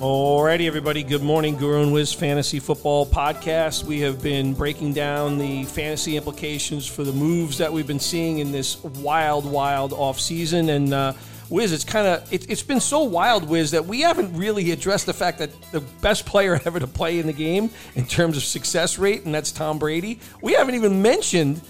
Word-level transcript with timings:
Alrighty, 0.00 0.66
everybody. 0.66 1.02
Good 1.02 1.22
morning, 1.22 1.56
Guru 1.56 1.82
and 1.82 1.90
Wiz 1.90 2.12
Fantasy 2.12 2.60
Football 2.60 3.06
Podcast. 3.06 3.84
We 3.84 4.00
have 4.00 4.22
been 4.22 4.52
breaking 4.52 4.92
down 4.92 5.38
the 5.38 5.64
fantasy 5.64 6.18
implications 6.18 6.86
for 6.86 7.02
the 7.02 7.14
moves 7.14 7.56
that 7.56 7.72
we've 7.72 7.86
been 7.86 7.98
seeing 7.98 8.40
in 8.40 8.52
this 8.52 8.84
wild, 8.84 9.50
wild 9.50 9.94
off 9.94 10.20
season. 10.20 10.68
And 10.68 10.92
uh, 10.92 11.14
Wiz, 11.48 11.72
it's 11.72 11.82
kind 11.82 12.06
of 12.06 12.30
it, 12.30 12.50
it's 12.50 12.62
been 12.62 12.78
so 12.78 13.04
wild, 13.04 13.48
Wiz, 13.48 13.70
that 13.70 13.86
we 13.86 14.02
haven't 14.02 14.36
really 14.36 14.70
addressed 14.70 15.06
the 15.06 15.14
fact 15.14 15.38
that 15.38 15.50
the 15.72 15.80
best 15.80 16.26
player 16.26 16.60
ever 16.66 16.78
to 16.78 16.86
play 16.86 17.18
in 17.18 17.26
the 17.26 17.32
game 17.32 17.70
in 17.94 18.04
terms 18.04 18.36
of 18.36 18.44
success 18.44 18.98
rate, 18.98 19.24
and 19.24 19.34
that's 19.34 19.50
Tom 19.50 19.78
Brady. 19.78 20.20
We 20.42 20.52
haven't 20.52 20.74
even 20.74 21.00
mentioned 21.00 21.62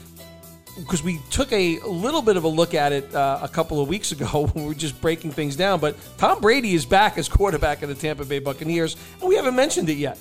because 0.78 1.02
we 1.02 1.20
took 1.30 1.52
a 1.52 1.78
little 1.80 2.22
bit 2.22 2.36
of 2.36 2.44
a 2.44 2.48
look 2.48 2.74
at 2.74 2.92
it 2.92 3.14
uh, 3.14 3.38
a 3.42 3.48
couple 3.48 3.80
of 3.80 3.88
weeks 3.88 4.12
ago 4.12 4.26
when 4.52 4.64
we 4.64 4.68
were 4.68 4.74
just 4.74 5.00
breaking 5.00 5.32
things 5.32 5.56
down. 5.56 5.80
But 5.80 5.96
Tom 6.18 6.40
Brady 6.40 6.74
is 6.74 6.84
back 6.84 7.18
as 7.18 7.28
quarterback 7.28 7.82
of 7.82 7.88
the 7.88 7.94
Tampa 7.94 8.24
Bay 8.24 8.38
Buccaneers, 8.38 8.96
and 9.20 9.28
we 9.28 9.36
haven't 9.36 9.56
mentioned 9.56 9.88
it 9.88 9.96
yet. 9.96 10.18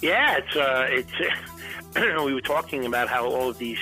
Yeah, 0.00 0.38
it's 0.38 0.56
uh, 0.56 0.86
it's. 0.90 1.12
we 2.24 2.34
were 2.34 2.40
talking 2.40 2.84
about 2.84 3.08
how 3.08 3.26
all 3.26 3.50
of 3.50 3.58
these 3.58 3.78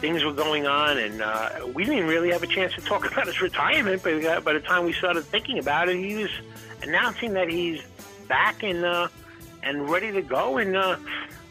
things 0.00 0.24
were 0.24 0.32
going 0.32 0.66
on, 0.66 0.98
and 0.98 1.22
uh, 1.22 1.50
we 1.72 1.84
didn't 1.84 2.06
really 2.06 2.30
have 2.30 2.42
a 2.42 2.46
chance 2.46 2.74
to 2.74 2.80
talk 2.80 3.06
about 3.12 3.26
his 3.26 3.40
retirement. 3.40 4.02
But 4.02 4.44
by 4.44 4.52
the 4.52 4.60
time 4.60 4.84
we 4.84 4.92
started 4.92 5.24
thinking 5.24 5.58
about 5.58 5.88
it, 5.88 5.96
he 5.96 6.16
was 6.16 6.30
announcing 6.82 7.32
that 7.34 7.48
he's 7.48 7.82
back 8.28 8.62
and 8.62 8.84
uh, 8.84 9.08
and 9.62 9.88
ready 9.88 10.12
to 10.12 10.22
go, 10.22 10.58
and. 10.58 10.76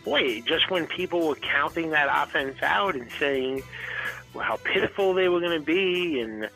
Boy, 0.06 0.42
just 0.42 0.70
when 0.70 0.86
people 0.86 1.28
were 1.28 1.36
counting 1.36 1.90
that 1.90 2.08
offense 2.12 2.62
out 2.62 2.96
and 2.96 3.12
saying 3.20 3.64
well, 4.36 4.46
how 4.46 4.58
pitiful 4.58 5.14
they 5.14 5.30
were 5.30 5.40
going 5.40 5.60
to 5.60 5.66
be, 5.66 6.20
and 6.20 6.48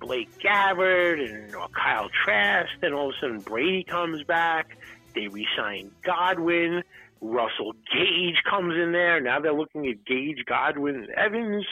Blaine 0.00 0.28
Gabbert 0.44 1.24
and 1.24 1.52
Kyle 1.72 2.10
Trask, 2.24 2.68
then 2.80 2.92
all 2.92 3.10
of 3.10 3.14
a 3.14 3.20
sudden 3.20 3.40
Brady 3.40 3.84
comes 3.84 4.22
back. 4.24 4.76
They 5.14 5.28
re-sign 5.28 5.92
Godwin. 6.02 6.82
Russell 7.20 7.72
Gage 7.92 8.42
comes 8.48 8.74
in 8.74 8.92
there. 8.92 9.20
Now 9.20 9.40
they're 9.40 9.54
looking 9.54 9.86
at 9.86 10.04
Gage, 10.04 10.44
Godwin, 10.46 10.96
and 10.96 11.10
Evans. 11.10 11.64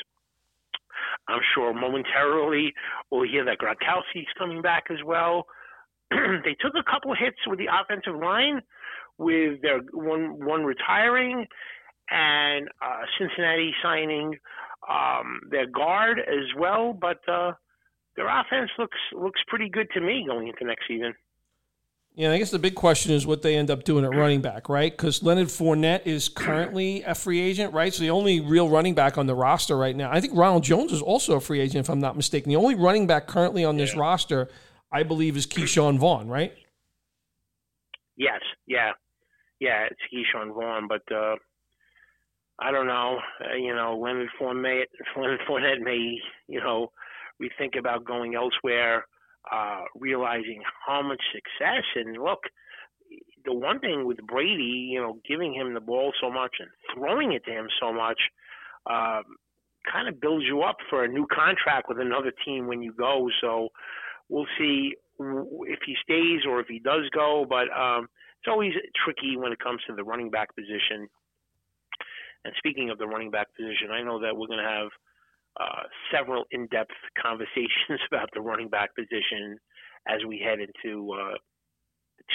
I'm 1.28 1.40
sure 1.54 1.74
momentarily 1.74 2.72
we'll 3.10 3.28
hear 3.28 3.44
that 3.44 3.58
Gronkowski's 3.58 4.32
coming 4.38 4.62
back 4.62 4.84
as 4.90 5.02
well. 5.04 5.46
they 6.10 6.56
took 6.60 6.74
a 6.74 6.90
couple 6.90 7.14
hits 7.14 7.38
with 7.46 7.58
the 7.58 7.68
offensive 7.72 8.16
line, 8.16 8.62
with 9.22 9.62
their 9.62 9.80
one 9.92 10.44
one 10.44 10.64
retiring 10.64 11.46
and 12.10 12.68
uh, 12.84 13.00
Cincinnati 13.18 13.72
signing 13.82 14.36
um, 14.88 15.40
their 15.50 15.66
guard 15.66 16.18
as 16.18 16.54
well. 16.58 16.92
But 16.92 17.20
uh, 17.28 17.52
their 18.16 18.28
offense 18.28 18.70
looks 18.78 18.98
looks 19.12 19.40
pretty 19.48 19.68
good 19.68 19.88
to 19.94 20.00
me 20.00 20.24
going 20.26 20.48
into 20.48 20.64
next 20.64 20.86
season. 20.86 21.14
Yeah, 22.14 22.30
I 22.30 22.36
guess 22.36 22.50
the 22.50 22.58
big 22.58 22.74
question 22.74 23.10
is 23.12 23.26
what 23.26 23.40
they 23.40 23.56
end 23.56 23.70
up 23.70 23.84
doing 23.84 24.04
at 24.04 24.10
running 24.10 24.42
back, 24.42 24.68
right? 24.68 24.92
Because 24.92 25.22
Leonard 25.22 25.48
Fournette 25.48 26.02
is 26.04 26.28
currently 26.28 27.02
a 27.04 27.14
free 27.14 27.40
agent, 27.40 27.72
right? 27.72 27.94
So 27.94 28.02
the 28.02 28.10
only 28.10 28.38
real 28.38 28.68
running 28.68 28.94
back 28.94 29.16
on 29.16 29.26
the 29.26 29.34
roster 29.34 29.78
right 29.78 29.96
now, 29.96 30.10
I 30.12 30.20
think 30.20 30.34
Ronald 30.36 30.62
Jones 30.62 30.92
is 30.92 31.00
also 31.00 31.36
a 31.36 31.40
free 31.40 31.60
agent, 31.60 31.86
if 31.86 31.88
I'm 31.88 32.00
not 32.00 32.14
mistaken. 32.14 32.50
The 32.50 32.56
only 32.56 32.74
running 32.74 33.06
back 33.06 33.26
currently 33.26 33.64
on 33.64 33.78
this 33.78 33.94
yeah. 33.94 34.00
roster, 34.00 34.50
I 34.92 35.04
believe, 35.04 35.38
is 35.38 35.46
Ke'Shawn 35.46 35.96
Vaughn, 35.98 36.28
right? 36.28 36.52
Yes, 38.18 38.42
yeah 38.66 38.92
yeah, 39.62 39.86
it's 39.88 40.00
Ke'Shawn 40.12 40.52
Vaughn, 40.52 40.88
but 40.88 41.02
uh, 41.14 41.36
I 42.58 42.72
don't 42.72 42.88
know. 42.88 43.20
Uh, 43.40 43.54
you 43.54 43.72
know, 43.72 43.96
Leonard 43.96 44.28
Fournette, 44.40 44.90
Leonard 45.16 45.40
Fournette 45.48 45.80
may, 45.80 46.18
you 46.48 46.58
know, 46.58 46.90
rethink 47.40 47.78
about 47.78 48.04
going 48.04 48.34
elsewhere, 48.34 49.06
uh, 49.52 49.82
realizing 49.94 50.62
how 50.84 51.00
much 51.00 51.22
success. 51.32 51.84
And 51.94 52.20
look, 52.20 52.40
the 53.44 53.54
one 53.54 53.78
thing 53.78 54.04
with 54.04 54.18
Brady, 54.26 54.90
you 54.90 55.00
know, 55.00 55.18
giving 55.28 55.54
him 55.54 55.74
the 55.74 55.80
ball 55.80 56.12
so 56.20 56.28
much 56.28 56.56
and 56.58 56.68
throwing 56.92 57.32
it 57.32 57.44
to 57.44 57.52
him 57.52 57.68
so 57.80 57.92
much, 57.92 58.18
um, 58.90 59.22
kind 59.90 60.08
of 60.08 60.20
builds 60.20 60.44
you 60.44 60.62
up 60.62 60.78
for 60.90 61.04
a 61.04 61.08
new 61.08 61.26
contract 61.32 61.88
with 61.88 62.00
another 62.00 62.32
team 62.44 62.66
when 62.66 62.82
you 62.82 62.92
go. 62.92 63.28
So 63.40 63.68
we'll 64.28 64.46
see 64.58 64.96
if 65.66 65.80
he 65.84 65.94
stays 66.02 66.42
or 66.48 66.60
if 66.60 66.66
he 66.68 66.78
does 66.78 67.08
go. 67.14 67.46
But 67.48 67.70
um, 67.74 68.08
it's 68.40 68.48
always 68.48 68.72
tricky 69.04 69.36
when 69.36 69.52
it 69.52 69.58
comes 69.58 69.80
to 69.86 69.94
the 69.94 70.04
running 70.04 70.30
back 70.30 70.54
position. 70.54 71.08
And 72.44 72.54
speaking 72.58 72.90
of 72.90 72.98
the 72.98 73.06
running 73.06 73.30
back 73.30 73.54
position, 73.54 73.90
I 73.92 74.02
know 74.02 74.20
that 74.20 74.36
we're 74.36 74.48
going 74.48 74.64
to 74.64 74.68
have 74.68 74.88
uh, 75.60 75.82
several 76.12 76.44
in-depth 76.50 76.90
conversations 77.22 78.00
about 78.10 78.30
the 78.34 78.40
running 78.40 78.68
back 78.68 78.90
position 78.96 79.58
as 80.08 80.18
we 80.26 80.42
head 80.42 80.58
into 80.58 81.12
uh, 81.12 81.36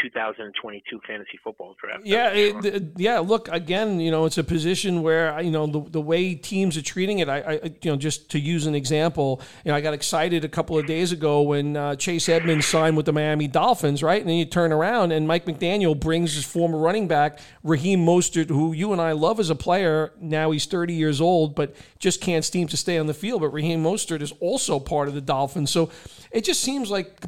2022 0.02 1.00
fantasy 1.08 1.40
football 1.44 1.76
draft. 1.82 2.06
Yeah, 2.06 2.32
it, 2.32 2.84
yeah. 2.98 3.20
Look, 3.20 3.48
again, 3.50 4.00
you 4.00 4.12
know, 4.12 4.26
it's 4.26 4.38
a 4.38 4.44
position 4.44 5.02
where 5.02 5.40
you 5.42 5.52
know 5.52 5.68
the, 5.68 5.82
the 5.90 6.02
way 6.02 6.36
teams 6.36 6.78
are 6.78 6.82
treating 6.82 7.20
it. 7.20 7.30
I, 7.30 7.38
I, 7.38 7.54
you 7.82 7.92
know, 7.92 7.98
just 7.98 8.30
to 8.32 8.40
use 8.40 8.66
an 8.66 8.76
example, 8.76 9.42
you 9.64 9.72
know, 9.72 9.78
I 9.78 9.82
got 9.82 9.94
excited 9.94 10.44
a 10.44 10.50
couple 10.50 10.78
of 10.78 10.86
days 10.86 11.12
ago 11.12 11.42
when 11.42 11.76
uh, 11.76 11.96
Chase 11.96 12.30
Edmonds 12.30 12.66
signed 12.66 12.98
with 12.98 13.06
the 13.06 13.14
Miami 13.14 13.48
Dolphins, 13.48 14.04
right? 14.04 14.20
And 14.20 14.30
then 14.30 14.38
you 14.38 14.46
turn 14.46 14.72
around 14.72 15.12
and 15.12 15.28
Mike 15.28 15.46
McDaniel 15.46 16.00
brings 16.00 16.36
his 16.36 16.46
former 16.46 16.78
running 16.78 17.08
back 17.08 17.40
Raheem 17.64 18.06
Mostert, 18.06 18.50
who 18.50 18.74
you 18.74 18.92
and 18.94 19.02
I 19.02 19.12
love 19.14 19.40
as 19.40 19.50
a 19.50 19.56
player. 19.56 20.14
Now 20.20 20.52
he's 20.52 20.66
30 20.66 20.94
years 20.94 21.22
old, 21.22 21.56
but 21.56 21.76
just 22.00 22.22
can't 22.22 22.46
seem 22.46 22.68
to 22.68 22.78
stay 22.78 22.98
on 22.98 23.08
the 23.08 23.14
field. 23.14 23.42
But 23.42 23.50
Raheem 23.50 23.84
Mostert 23.84 24.22
is 24.22 24.34
also 24.40 24.80
part 24.80 25.08
of 25.08 25.14
the 25.14 25.22
Dolphins, 25.22 25.72
so 25.72 25.90
it 26.32 26.44
just 26.44 26.62
seems 26.62 26.92
like 26.92 27.22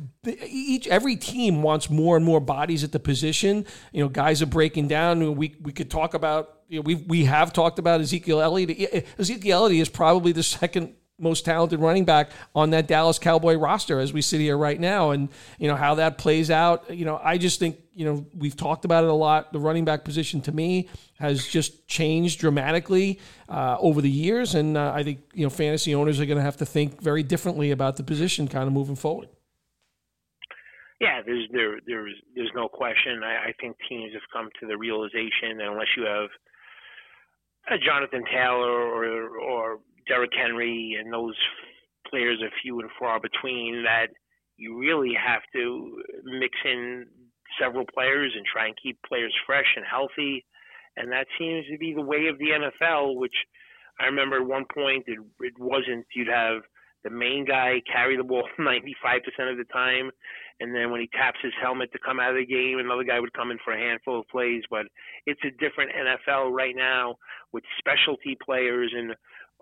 each 0.45 0.87
every 0.87 1.15
team 1.15 1.61
wants 1.61 1.89
more 1.89 2.15
and 2.15 2.25
more 2.25 2.39
bodies 2.39 2.83
at 2.83 2.91
the 2.91 2.99
position. 2.99 3.65
You 3.91 4.03
know, 4.03 4.09
guys 4.09 4.41
are 4.41 4.47
breaking 4.47 4.87
down. 4.87 5.35
We 5.35 5.55
we 5.61 5.71
could 5.71 5.89
talk 5.89 6.13
about. 6.13 6.55
You 6.67 6.79
know, 6.79 6.83
we 6.83 6.95
we 6.95 7.25
have 7.25 7.51
talked 7.51 7.79
about 7.79 7.99
Ezekiel 7.99 8.41
Elliott. 8.41 9.07
Ezekiel 9.17 9.63
Elliott 9.63 9.81
is 9.81 9.89
probably 9.89 10.31
the 10.31 10.43
second 10.43 10.93
most 11.19 11.45
talented 11.45 11.79
running 11.79 12.05
back 12.05 12.31
on 12.55 12.71
that 12.71 12.87
Dallas 12.87 13.19
Cowboy 13.19 13.55
roster 13.55 13.99
as 13.99 14.13
we 14.13 14.21
sit 14.21 14.39
here 14.39 14.57
right 14.57 14.79
now. 14.79 15.11
And, 15.11 15.29
you 15.57 15.67
know, 15.67 15.75
how 15.75 15.95
that 15.95 16.17
plays 16.17 16.49
out, 16.49 16.95
you 16.95 17.05
know, 17.05 17.19
I 17.21 17.37
just 17.37 17.59
think, 17.59 17.77
you 17.93 18.05
know, 18.05 18.25
we've 18.33 18.55
talked 18.55 18.85
about 18.85 19.03
it 19.03 19.09
a 19.09 19.13
lot. 19.13 19.51
The 19.51 19.59
running 19.59 19.85
back 19.85 20.05
position 20.05 20.41
to 20.41 20.51
me 20.51 20.87
has 21.19 21.45
just 21.45 21.87
changed 21.87 22.39
dramatically 22.39 23.19
uh, 23.49 23.77
over 23.79 24.01
the 24.01 24.09
years. 24.09 24.55
And 24.55 24.77
uh, 24.77 24.93
I 24.95 25.03
think, 25.03 25.19
you 25.33 25.43
know, 25.43 25.49
fantasy 25.49 25.93
owners 25.93 26.19
are 26.19 26.25
going 26.25 26.37
to 26.37 26.43
have 26.43 26.57
to 26.57 26.65
think 26.65 27.01
very 27.01 27.23
differently 27.23 27.71
about 27.71 27.97
the 27.97 28.03
position 28.03 28.47
kind 28.47 28.67
of 28.67 28.73
moving 28.73 28.95
forward. 28.95 29.27
Yeah, 30.99 31.21
there's 31.25 31.47
there 31.51 31.79
there's 31.85 32.15
there's 32.35 32.51
no 32.55 32.67
question. 32.67 33.23
I, 33.23 33.49
I 33.49 33.53
think 33.59 33.77
teams 33.87 34.13
have 34.13 34.27
come 34.33 34.49
to 34.59 34.67
the 34.67 34.77
realization 34.77 35.57
that 35.57 35.67
unless 35.67 35.95
you 35.95 36.03
have 36.03 36.29
a 37.71 37.77
Jonathan 37.77 38.23
Taylor 38.25 38.69
or 38.69 39.39
or 39.39 39.79
Derrick 40.07 40.31
Henry 40.35 40.97
and 40.99 41.13
those 41.13 41.35
players 42.09 42.41
are 42.41 42.49
few 42.61 42.79
and 42.79 42.89
far 42.99 43.19
between 43.19 43.83
that 43.83 44.07
you 44.57 44.77
really 44.77 45.13
have 45.13 45.41
to 45.53 46.01
mix 46.25 46.57
in 46.65 47.05
several 47.59 47.85
players 47.93 48.33
and 48.35 48.45
try 48.45 48.67
and 48.67 48.75
keep 48.81 48.99
players 49.07 49.33
fresh 49.45 49.73
and 49.75 49.85
healthy. 49.89 50.45
And 50.97 51.11
that 51.11 51.27
seems 51.37 51.65
to 51.71 51.77
be 51.77 51.93
the 51.93 52.01
way 52.01 52.27
of 52.27 52.37
the 52.37 52.49
NFL, 52.51 53.15
which 53.15 53.35
I 53.99 54.05
remember 54.05 54.37
at 54.37 54.47
one 54.47 54.65
point 54.73 55.05
it, 55.07 55.19
it 55.39 55.53
wasn't. 55.57 56.05
You'd 56.13 56.27
have 56.27 56.63
the 57.03 57.09
main 57.09 57.45
guy 57.45 57.81
carry 57.91 58.17
the 58.17 58.23
ball 58.23 58.47
95% 58.59 58.83
of 59.51 59.57
the 59.57 59.65
time. 59.71 60.11
And 60.59 60.75
then 60.75 60.91
when 60.91 60.99
he 61.01 61.09
taps 61.13 61.39
his 61.41 61.53
helmet 61.61 61.91
to 61.93 61.99
come 62.05 62.19
out 62.19 62.31
of 62.31 62.37
the 62.37 62.45
game, 62.45 62.79
another 62.79 63.03
guy 63.03 63.19
would 63.19 63.33
come 63.33 63.51
in 63.51 63.57
for 63.63 63.73
a 63.73 63.79
handful 63.79 64.19
of 64.19 64.27
plays. 64.27 64.63
But 64.69 64.87
it's 65.25 65.39
a 65.45 65.51
different 65.51 65.91
NFL 65.91 66.51
right 66.51 66.75
now 66.75 67.15
with 67.53 67.63
specialty 67.79 68.37
players. 68.43 68.93
And 68.95 69.15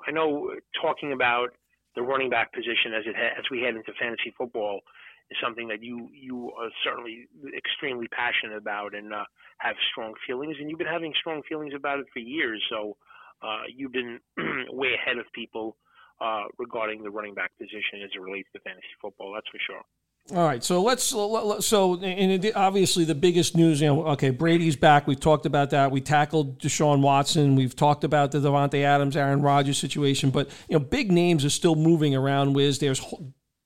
I 0.07 0.11
know 0.11 0.51
talking 0.81 1.13
about 1.13 1.49
the 1.95 2.01
running 2.01 2.29
back 2.29 2.53
position 2.53 2.93
as 2.97 3.03
it 3.05 3.15
ha- 3.15 3.37
as 3.37 3.45
we 3.51 3.61
head 3.61 3.75
into 3.75 3.91
fantasy 3.99 4.33
football 4.37 4.81
is 5.29 5.37
something 5.43 5.67
that 5.67 5.83
you 5.83 6.09
you 6.13 6.51
are 6.57 6.69
certainly 6.83 7.27
extremely 7.55 8.07
passionate 8.09 8.57
about 8.57 8.95
and 8.95 9.13
uh, 9.13 9.25
have 9.59 9.75
strong 9.91 10.13
feelings. 10.25 10.55
And 10.59 10.69
you've 10.69 10.79
been 10.79 10.87
having 10.87 11.13
strong 11.19 11.41
feelings 11.47 11.73
about 11.75 11.99
it 11.99 12.05
for 12.13 12.19
years. 12.19 12.63
So 12.69 12.97
uh, 13.41 13.63
you've 13.75 13.91
been 13.91 14.19
way 14.69 14.93
ahead 14.93 15.17
of 15.17 15.25
people 15.33 15.77
uh, 16.21 16.45
regarding 16.57 17.03
the 17.03 17.09
running 17.09 17.33
back 17.33 17.51
position 17.57 18.01
as 18.03 18.09
it 18.15 18.21
relates 18.21 18.49
to 18.53 18.61
fantasy 18.61 18.95
football. 19.01 19.33
That's 19.33 19.47
for 19.49 19.59
sure. 19.65 19.83
All 20.35 20.45
right, 20.45 20.61
so 20.61 20.81
let's 20.81 21.03
so 21.05 22.01
and 22.01 22.51
obviously 22.53 23.05
the 23.05 23.15
biggest 23.15 23.55
news, 23.55 23.79
you 23.79 23.87
know, 23.87 24.07
okay, 24.07 24.29
Brady's 24.29 24.75
back. 24.75 25.07
We've 25.07 25.19
talked 25.19 25.45
about 25.45 25.69
that. 25.69 25.89
We 25.89 26.01
tackled 26.01 26.59
Deshaun 26.59 26.99
Watson. 26.99 27.55
We've 27.55 27.73
talked 27.73 28.03
about 28.03 28.33
the 28.33 28.39
Davante 28.39 28.83
Adams, 28.83 29.15
Aaron 29.15 29.41
Rodgers 29.41 29.77
situation, 29.77 30.29
but 30.29 30.49
you 30.67 30.77
know, 30.77 30.83
big 30.83 31.13
names 31.13 31.45
are 31.45 31.49
still 31.49 31.75
moving 31.75 32.13
around. 32.13 32.53
Wiz, 32.53 32.79
there's 32.79 33.01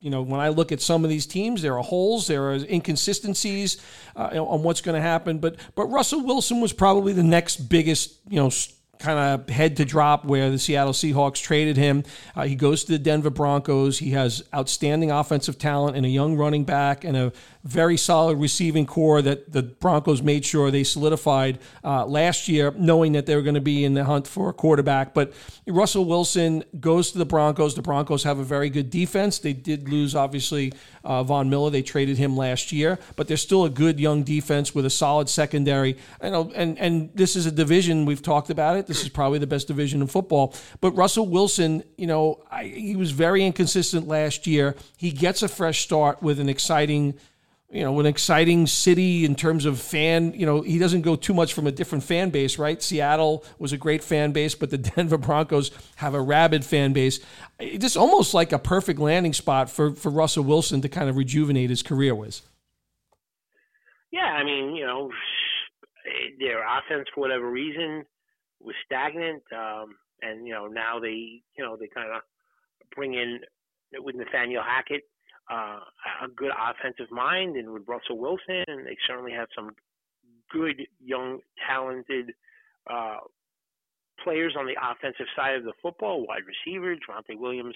you 0.02 0.12
know, 0.12 0.22
when 0.22 0.40
I 0.40 0.50
look 0.50 0.72
at 0.72 0.82
some 0.82 1.04
of 1.04 1.10
these 1.10 1.26
teams, 1.26 1.64
there 1.64 1.78
are 1.78 1.84
holes, 1.84 2.28
there 2.28 2.52
are 2.52 2.56
inconsistencies 2.56 3.82
uh, 4.16 4.44
on 4.44 4.62
what's 4.62 4.82
going 4.82 4.96
to 4.96 5.02
happen. 5.02 5.40
But 5.40 5.56
but 5.74 5.86
Russell 5.86 6.24
Wilson 6.24 6.62
was 6.62 6.74
probably 6.74 7.14
the 7.14 7.24
next 7.24 7.58
biggest, 7.70 8.20
you 8.30 8.36
know 8.36 8.52
kind 9.02 9.20
of 9.20 9.50
head 9.50 9.78
to 9.78 9.86
drop 9.86 10.24
where 10.26 10.50
the 10.50 10.60
Seattle 10.60 10.94
Seahawks 10.94 11.42
traded 11.42 11.76
him. 11.76 12.04
Uh, 12.36 12.44
he 12.44 12.56
goes 12.56 12.84
to 12.86 12.92
the 12.92 13.00
Denver 13.00 13.30
Broncos. 13.30 14.00
He 14.00 14.12
has 14.12 14.44
outstanding 14.54 15.12
offensive 15.12 15.58
talent 15.58 15.98
and 15.98 16.06
a 16.06 16.10
young 16.10 16.38
running 16.38 16.64
back 16.64 17.04
and 17.04 17.18
a 17.18 17.34
very 17.64 17.98
solid 17.98 18.38
receiving 18.38 18.86
corps 18.86 19.22
that 19.22 19.52
the 19.52 19.62
Broncos 19.64 20.22
made 20.22 20.46
sure 20.46 20.72
they 20.72 20.84
solidified 20.84 21.60
uh, 21.84 22.06
last 22.06 22.48
year, 22.48 22.74
knowing 22.78 23.14
that 23.14 23.26
they 23.26 23.36
were 23.36 23.42
going 23.42 23.56
to 23.56 23.62
be 23.62 23.84
in 23.84 23.94
the 23.94 24.04
hunt 24.04 24.28
for 24.28 24.50
a 24.50 24.54
quarterback. 24.54 25.14
But 25.14 25.34
Russell 25.68 26.06
Wilson 26.06 26.64
goes 26.80 27.12
to 27.12 27.18
the 27.18 27.26
Broncos. 27.26 27.76
The 27.76 27.82
Broncos 27.82 28.24
have 28.24 28.40
a 28.40 28.44
very 28.44 28.70
good 28.70 28.90
defense. 28.90 29.40
They 29.40 29.54
did 29.54 29.90
lose, 29.90 30.16
obviously, 30.16 30.74
uh, 31.04 31.24
Von 31.24 31.50
Miller. 31.50 31.70
They 31.70 31.82
traded 31.82 32.18
him 32.18 32.36
last 32.36 32.72
year, 32.72 33.00
but 33.16 33.28
they're 33.28 33.38
still 33.38 33.66
a 33.66 33.70
good 33.70 34.00
young 34.00 34.24
defense 34.24 34.74
with 34.74 34.86
a 34.86 34.90
solid 34.90 35.30
secondary. 35.30 35.98
And, 36.20 36.52
and, 36.54 36.80
and 36.80 37.10
this 37.14 37.36
is 37.36 37.46
a 37.46 37.52
division, 37.52 38.06
we've 38.06 38.22
talked 38.22 38.50
about 38.50 38.78
it. 38.78 38.88
This 38.88 39.04
is 39.04 39.10
probably 39.10 39.40
the 39.40 39.48
best 39.48 39.68
division 39.68 40.02
in 40.02 40.08
football. 40.08 40.56
But 40.80 40.92
Russell 40.92 41.28
Wilson, 41.28 41.84
you 41.98 42.08
know, 42.08 42.44
I, 42.50 42.66
he 42.66 42.96
was 42.96 43.12
very 43.12 43.46
inconsistent 43.46 44.08
last 44.08 44.48
year. 44.48 44.76
He 44.98 45.12
gets 45.12 45.44
a 45.44 45.48
fresh 45.48 45.82
start 45.82 46.22
with 46.22 46.40
an 46.40 46.50
exciting 46.50 47.16
you 47.72 47.84
know, 47.84 47.98
an 48.02 48.06
exciting 48.06 48.68
city 48.68 49.24
in 49.24 49.36
terms 49.36 49.66
of 49.66 49.80
fan. 49.80 50.34
You 50.34 50.46
know, 50.46 50.62
he 50.62 50.78
doesn't 50.78 51.02
go 51.02 51.16
too 51.16 51.34
much 51.34 51.54
from 51.54 51.68
a 51.68 51.72
different 51.72 52.04
fan 52.04 52.30
base, 52.30 52.60
right? 52.60 52.82
Seattle 52.82 53.46
was 53.60 53.72
a 53.72 53.78
great 53.78 54.04
fan 54.04 54.34
base, 54.34 54.56
but 54.56 54.70
the 54.70 54.78
Denver 54.78 55.18
Broncos 55.18 55.72
have 55.96 56.14
a 56.14 56.22
rabid 56.22 56.66
fan 56.66 56.92
base. 56.92 57.20
It's 57.60 57.96
almost 57.96 58.34
like 58.34 58.52
a 58.52 58.60
perfect 58.60 59.00
landing 59.00 59.34
spot 59.34 59.70
for 59.70 59.92
for 59.92 60.10
Russell 60.10 60.44
Wilson 60.44 60.82
to 60.82 60.90
kind 60.90 61.10
of 61.10 61.16
rejuvenate 61.16 61.70
his 61.70 61.82
career 61.82 62.14
with. 62.14 62.42
Yeah, 64.12 64.26
I 64.26 64.44
mean, 64.44 64.76
you 64.76 64.86
know, 64.86 65.10
their 66.40 66.64
offense 66.64 67.08
for 67.16 67.22
whatever 67.22 67.50
reason 67.50 68.06
was 68.60 68.76
stagnant, 68.86 69.44
um, 69.56 69.96
and 70.22 70.46
you 70.46 70.54
know 70.54 70.68
now 70.68 71.00
they, 71.00 71.42
you 71.58 71.64
know, 71.64 71.78
they 71.78 71.88
kind 71.88 72.12
of 72.14 72.22
bring 72.94 73.14
in 73.14 73.40
with 73.94 74.16
Nathaniel 74.16 74.62
Hackett 74.62 75.04
uh, 75.52 75.80
a 76.24 76.28
good 76.36 76.52
offensive 76.52 77.12
mind 77.12 77.58
and 77.58 77.72
with 77.72 77.84
Russell 77.88 78.18
Wilson, 78.18 78.64
and 78.68 78.86
they 78.86 78.98
certainly 79.08 79.32
have 79.34 79.48
some 79.56 79.72
good 80.52 80.82
young 81.04 81.40
talented 81.68 82.32
uh, 82.90 83.18
players 84.24 84.56
on 84.58 84.66
the 84.66 84.76
offensive 84.82 85.28
side 85.36 85.56
of 85.56 85.64
the 85.64 85.74
football, 85.82 86.26
wide 86.26 86.44
receiver, 86.48 86.96
Javonte 86.96 87.40
Williams 87.40 87.76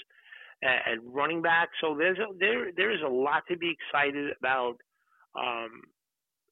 and 0.61 1.01
running 1.03 1.41
back. 1.41 1.69
So 1.81 1.95
there's 1.97 2.17
a, 2.17 2.33
there 2.39 2.71
there 2.75 2.91
is 2.91 3.01
a 3.05 3.09
lot 3.09 3.43
to 3.49 3.57
be 3.57 3.75
excited 3.75 4.31
about. 4.39 4.75
Um, 5.35 5.81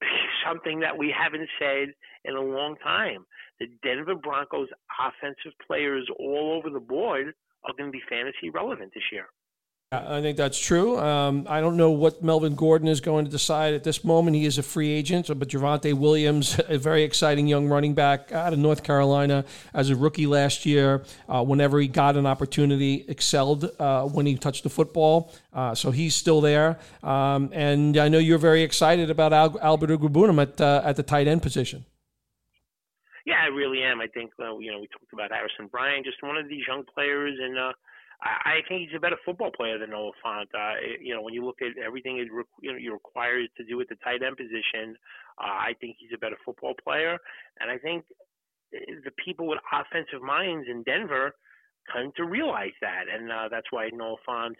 something 0.46 0.80
that 0.80 0.98
we 0.98 1.14
haven't 1.16 1.48
said 1.60 1.90
in 2.26 2.36
a 2.36 2.42
long 2.42 2.76
time. 2.84 3.26
The 3.60 3.68
Denver 3.84 4.16
Broncos 4.16 4.68
offensive 5.00 5.54
players 5.66 6.08
all 6.20 6.58
over 6.58 6.70
the 6.70 6.84
board 6.84 7.34
are 7.64 7.74
going 7.78 7.90
to 7.90 7.92
be 7.92 8.04
fantasy 8.10 8.50
relevant 8.50 8.92
this 8.94 9.04
year. 9.12 9.28
I 9.94 10.22
think 10.22 10.38
that's 10.38 10.58
true. 10.58 10.98
Um, 11.00 11.46
I 11.50 11.62
don't 11.62 11.78
know 11.78 11.92
what 11.92 12.24
Melvin 12.24 12.56
Gordon 12.56 12.88
is 12.88 13.02
going 13.02 13.26
to 13.26 13.32
decide 13.32 13.74
at 13.74 13.84
this 13.84 14.04
moment. 14.04 14.36
He 14.36 14.46
is 14.46 14.58
a 14.58 14.64
free 14.64 14.90
agent, 14.90 15.28
but 15.28 15.48
Javonte 15.48 15.94
Williams, 15.94 16.60
a 16.68 16.78
very 16.78 17.04
exciting 17.04 17.48
young 17.48 17.68
running 17.68 17.94
back 17.94 18.32
out 18.32 18.54
of 18.54 18.60
North 18.60 18.84
Carolina 18.84 19.46
as 19.74 19.90
a 19.90 19.96
rookie 19.96 20.28
last 20.28 20.66
year. 20.66 21.04
Uh, 21.30 21.44
whenever 21.44 21.80
he 21.80 21.88
got 21.88 22.16
an 22.16 22.26
opportunity, 22.26 23.06
excelled 23.08 23.70
uh, 23.80 24.04
when 24.04 24.26
he 24.26 24.36
touched 24.36 24.64
the 24.64 24.70
football. 24.70 25.32
Uh, 25.54 25.76
so 25.76 25.92
he's 25.92 26.16
still 26.16 26.42
there. 26.42 26.80
Um, 27.04 27.50
and 27.54 27.98
I 27.98 28.10
know 28.10 28.18
you're 28.18 28.38
very 28.38 28.64
excited 28.64 29.10
about 29.10 29.34
Al- 29.34 29.60
Albert 29.62 29.90
Okwuegbunam 29.92 30.42
at 30.42 30.60
uh, 30.60 30.82
at 30.84 30.96
the 30.96 31.04
tight 31.04 31.28
end 31.28 31.42
position. 31.42 31.86
Yeah, 33.26 33.42
I 33.42 33.48
really 33.48 33.82
am. 33.84 34.02
I 34.02 34.08
think 34.08 34.32
uh, 34.40 34.58
you 34.58 34.72
know 34.72 34.80
we 34.80 34.88
talked 34.88 35.14
about 35.14 35.32
Harrison 35.32 35.68
Bryant, 35.68 36.06
just 36.06 36.22
one 36.24 36.38
of 36.38 36.50
these 36.50 36.64
young 36.68 36.84
players, 36.94 37.38
and 37.42 37.58
uh, 37.58 37.72
I, 38.24 38.60
think 38.68 38.88
he's 38.88 38.96
a 38.96 39.00
better 39.00 39.18
football 39.26 39.52
player 39.52 39.78
than 39.78 39.90
Noah 39.90 40.12
Fant. 40.26 40.48
Uh, 40.54 40.76
you 41.02 41.14
know, 41.14 41.22
when 41.22 41.34
you 41.34 41.46
look 41.46 41.60
at 41.62 41.78
everything 41.84 42.20
it, 42.20 42.28
you 42.62 42.72
know, 42.72 42.78
you're 42.78 43.00
to 43.58 43.64
do 43.68 43.82
at 43.82 43.90
the 43.90 43.96
tight 44.04 44.24
end 44.24 44.38
position, 44.38 44.96
uh, 45.40 45.48
I 45.48 45.76
think 45.82 45.98
he's 46.00 46.12
a 46.14 46.18
better 46.18 46.38
football 46.46 46.74
player. 46.84 47.18
And 47.60 47.70
I 47.70 47.78
think 47.78 48.06
the 48.72 49.12
people 49.24 49.48
with 49.48 49.60
offensive 49.72 50.22
minds 50.22 50.68
in 50.70 50.84
Denver 50.84 51.34
come 51.92 52.12
to 52.16 52.26
realize 52.26 52.74
that, 52.82 53.06
and 53.14 53.32
uh, 53.32 53.50
that's 53.50 53.68
why 53.72 53.90
Noah 53.94 54.16
Fant. 54.28 54.56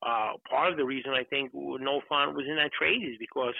Uh, 0.00 0.34
part 0.48 0.70
of 0.70 0.76
the 0.76 0.84
reason 0.84 1.12
I 1.12 1.24
think 1.24 1.50
Noah 1.54 2.00
Fant 2.10 2.34
was 2.34 2.44
in 2.48 2.56
that 2.56 2.72
trade 2.72 3.02
is 3.02 3.16
because 3.18 3.54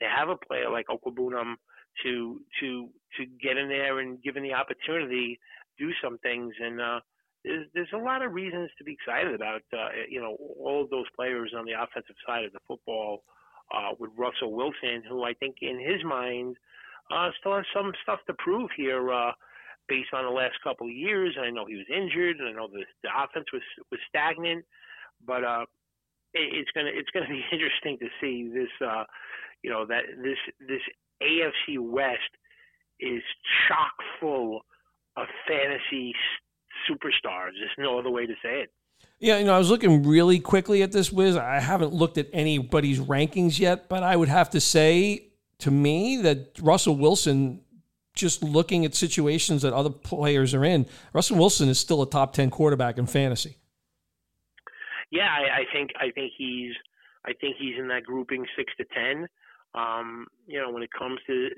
they 0.00 0.06
have 0.06 0.28
a 0.28 0.36
player 0.36 0.70
like 0.70 0.86
Okwuegbunam 0.88 1.54
to 2.02 2.40
to 2.60 2.88
to 3.16 3.26
get 3.40 3.56
in 3.56 3.68
there 3.68 4.00
and 4.00 4.22
given 4.22 4.42
the 4.42 4.52
opportunity 4.52 5.38
do 5.78 5.90
some 6.02 6.18
things 6.18 6.52
and 6.60 6.80
uh 6.80 7.00
there's 7.46 7.66
there's 7.74 7.94
a 7.94 7.98
lot 7.98 8.24
of 8.24 8.32
reasons 8.32 8.70
to 8.76 8.84
be 8.84 8.92
excited 8.92 9.34
about 9.34 9.62
uh, 9.72 9.88
you 10.10 10.20
know 10.20 10.36
all 10.60 10.82
of 10.82 10.90
those 10.90 11.06
players 11.14 11.54
on 11.56 11.64
the 11.64 11.72
offensive 11.72 12.16
side 12.26 12.44
of 12.44 12.52
the 12.52 12.58
football 12.66 13.22
uh, 13.72 13.94
with 13.98 14.10
Russell 14.18 14.52
Wilson, 14.52 15.02
who 15.08 15.22
I 15.24 15.32
think 15.34 15.56
in 15.62 15.78
his 15.78 16.04
mind 16.04 16.56
uh, 17.14 17.30
still 17.38 17.56
has 17.56 17.64
some 17.74 17.92
stuff 18.02 18.20
to 18.26 18.34
prove 18.38 18.70
here 18.76 19.12
uh, 19.12 19.32
based 19.88 20.12
on 20.12 20.24
the 20.24 20.30
last 20.30 20.54
couple 20.62 20.88
of 20.88 20.92
years. 20.92 21.36
I 21.40 21.50
know 21.50 21.66
he 21.66 21.76
was 21.76 21.86
injured, 21.88 22.38
and 22.38 22.48
I 22.48 22.52
know 22.52 22.68
the, 22.68 22.84
the 23.02 23.10
offense 23.14 23.46
was 23.52 23.62
was 23.90 24.00
stagnant, 24.08 24.64
but 25.24 25.44
uh, 25.44 25.64
it, 26.34 26.50
it's 26.52 26.70
gonna 26.74 26.90
it's 26.92 27.10
gonna 27.10 27.28
be 27.30 27.44
interesting 27.52 27.98
to 27.98 28.08
see 28.20 28.50
this 28.52 28.74
uh, 28.84 29.04
you 29.62 29.70
know 29.70 29.86
that 29.86 30.02
this 30.22 30.38
this 30.58 30.82
AFC 31.22 31.78
West 31.78 32.34
is 32.98 33.22
chock 33.68 33.94
full 34.20 34.62
of 35.16 35.26
fantasy 35.48 36.12
superstars. 36.90 37.52
There's 37.58 37.70
no 37.78 37.98
other 37.98 38.10
way 38.10 38.26
to 38.26 38.34
say 38.42 38.60
it. 38.60 38.72
Yeah, 39.18 39.38
you 39.38 39.44
know, 39.44 39.54
I 39.54 39.58
was 39.58 39.70
looking 39.70 40.06
really 40.06 40.40
quickly 40.40 40.82
at 40.82 40.92
this, 40.92 41.10
Wiz. 41.10 41.36
I 41.36 41.60
haven't 41.60 41.92
looked 41.92 42.18
at 42.18 42.28
anybody's 42.32 42.98
rankings 42.98 43.58
yet, 43.58 43.88
but 43.88 44.02
I 44.02 44.16
would 44.16 44.28
have 44.28 44.50
to 44.50 44.60
say 44.60 45.28
to 45.58 45.70
me 45.70 46.20
that 46.22 46.58
Russell 46.60 46.96
Wilson, 46.96 47.60
just 48.14 48.42
looking 48.42 48.84
at 48.84 48.94
situations 48.94 49.62
that 49.62 49.72
other 49.72 49.90
players 49.90 50.54
are 50.54 50.64
in, 50.64 50.86
Russell 51.12 51.38
Wilson 51.38 51.68
is 51.68 51.78
still 51.78 52.02
a 52.02 52.10
top 52.10 52.32
ten 52.32 52.50
quarterback 52.50 52.98
in 52.98 53.06
fantasy. 53.06 53.56
Yeah, 55.10 55.28
I, 55.30 55.60
I 55.60 55.64
think 55.72 55.90
I 55.98 56.10
think 56.10 56.32
he's 56.36 56.74
I 57.24 57.32
think 57.40 57.56
he's 57.58 57.78
in 57.78 57.88
that 57.88 58.04
grouping 58.04 58.46
six 58.56 58.72
to 58.76 58.84
ten. 58.94 59.28
Um, 59.74 60.26
you 60.46 60.58
know, 60.60 60.70
when 60.70 60.82
it 60.82 60.90
comes 60.90 61.20
to 61.26 61.50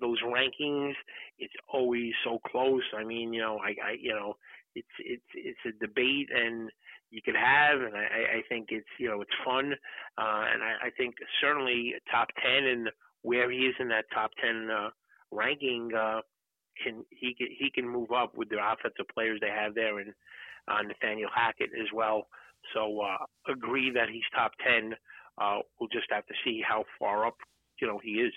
those 0.00 0.20
rankings, 0.22 0.94
it's 1.38 1.54
always 1.72 2.12
so 2.24 2.40
close. 2.46 2.82
I 2.96 3.04
mean, 3.04 3.32
you 3.32 3.40
know, 3.40 3.58
I, 3.58 3.90
I 3.90 3.92
you 4.00 4.10
know, 4.10 4.36
it's 4.74 4.96
it's 4.98 5.30
it's 5.34 5.58
a 5.66 5.84
debate 5.84 6.28
and 6.34 6.70
you 7.12 7.20
can 7.22 7.34
have, 7.34 7.80
and 7.80 7.94
I, 7.94 8.38
I 8.38 8.42
think 8.48 8.68
it's 8.70 8.88
you 8.98 9.08
know 9.08 9.20
it's 9.20 9.30
fun, 9.44 9.72
uh, 10.18 10.44
and 10.52 10.62
I, 10.62 10.86
I 10.86 10.90
think 10.96 11.14
certainly 11.40 11.94
top 12.10 12.28
ten 12.42 12.64
and 12.64 12.90
where 13.20 13.50
he 13.50 13.58
is 13.58 13.74
in 13.78 13.88
that 13.88 14.06
top 14.12 14.30
ten 14.42 14.68
uh, 14.70 14.88
ranking, 15.30 15.90
uh, 15.94 16.20
can 16.82 17.04
he 17.10 17.34
can 17.34 17.48
he 17.58 17.70
can 17.70 17.86
move 17.86 18.12
up 18.12 18.34
with 18.34 18.48
the 18.48 18.56
offensive 18.56 19.06
players 19.14 19.38
they 19.40 19.50
have 19.50 19.74
there, 19.74 19.98
and 19.98 20.12
uh, 20.68 20.82
Nathaniel 20.82 21.30
Hackett 21.34 21.70
as 21.78 21.88
well. 21.94 22.28
So 22.74 23.00
uh, 23.00 23.52
agree 23.52 23.90
that 23.92 24.08
he's 24.10 24.22
top 24.34 24.52
ten. 24.64 24.94
Uh, 25.40 25.58
we'll 25.78 25.88
just 25.90 26.10
have 26.10 26.26
to 26.26 26.34
see 26.44 26.62
how 26.66 26.84
far 26.98 27.26
up 27.26 27.36
you 27.80 27.86
know 27.86 28.00
he 28.02 28.12
is. 28.12 28.32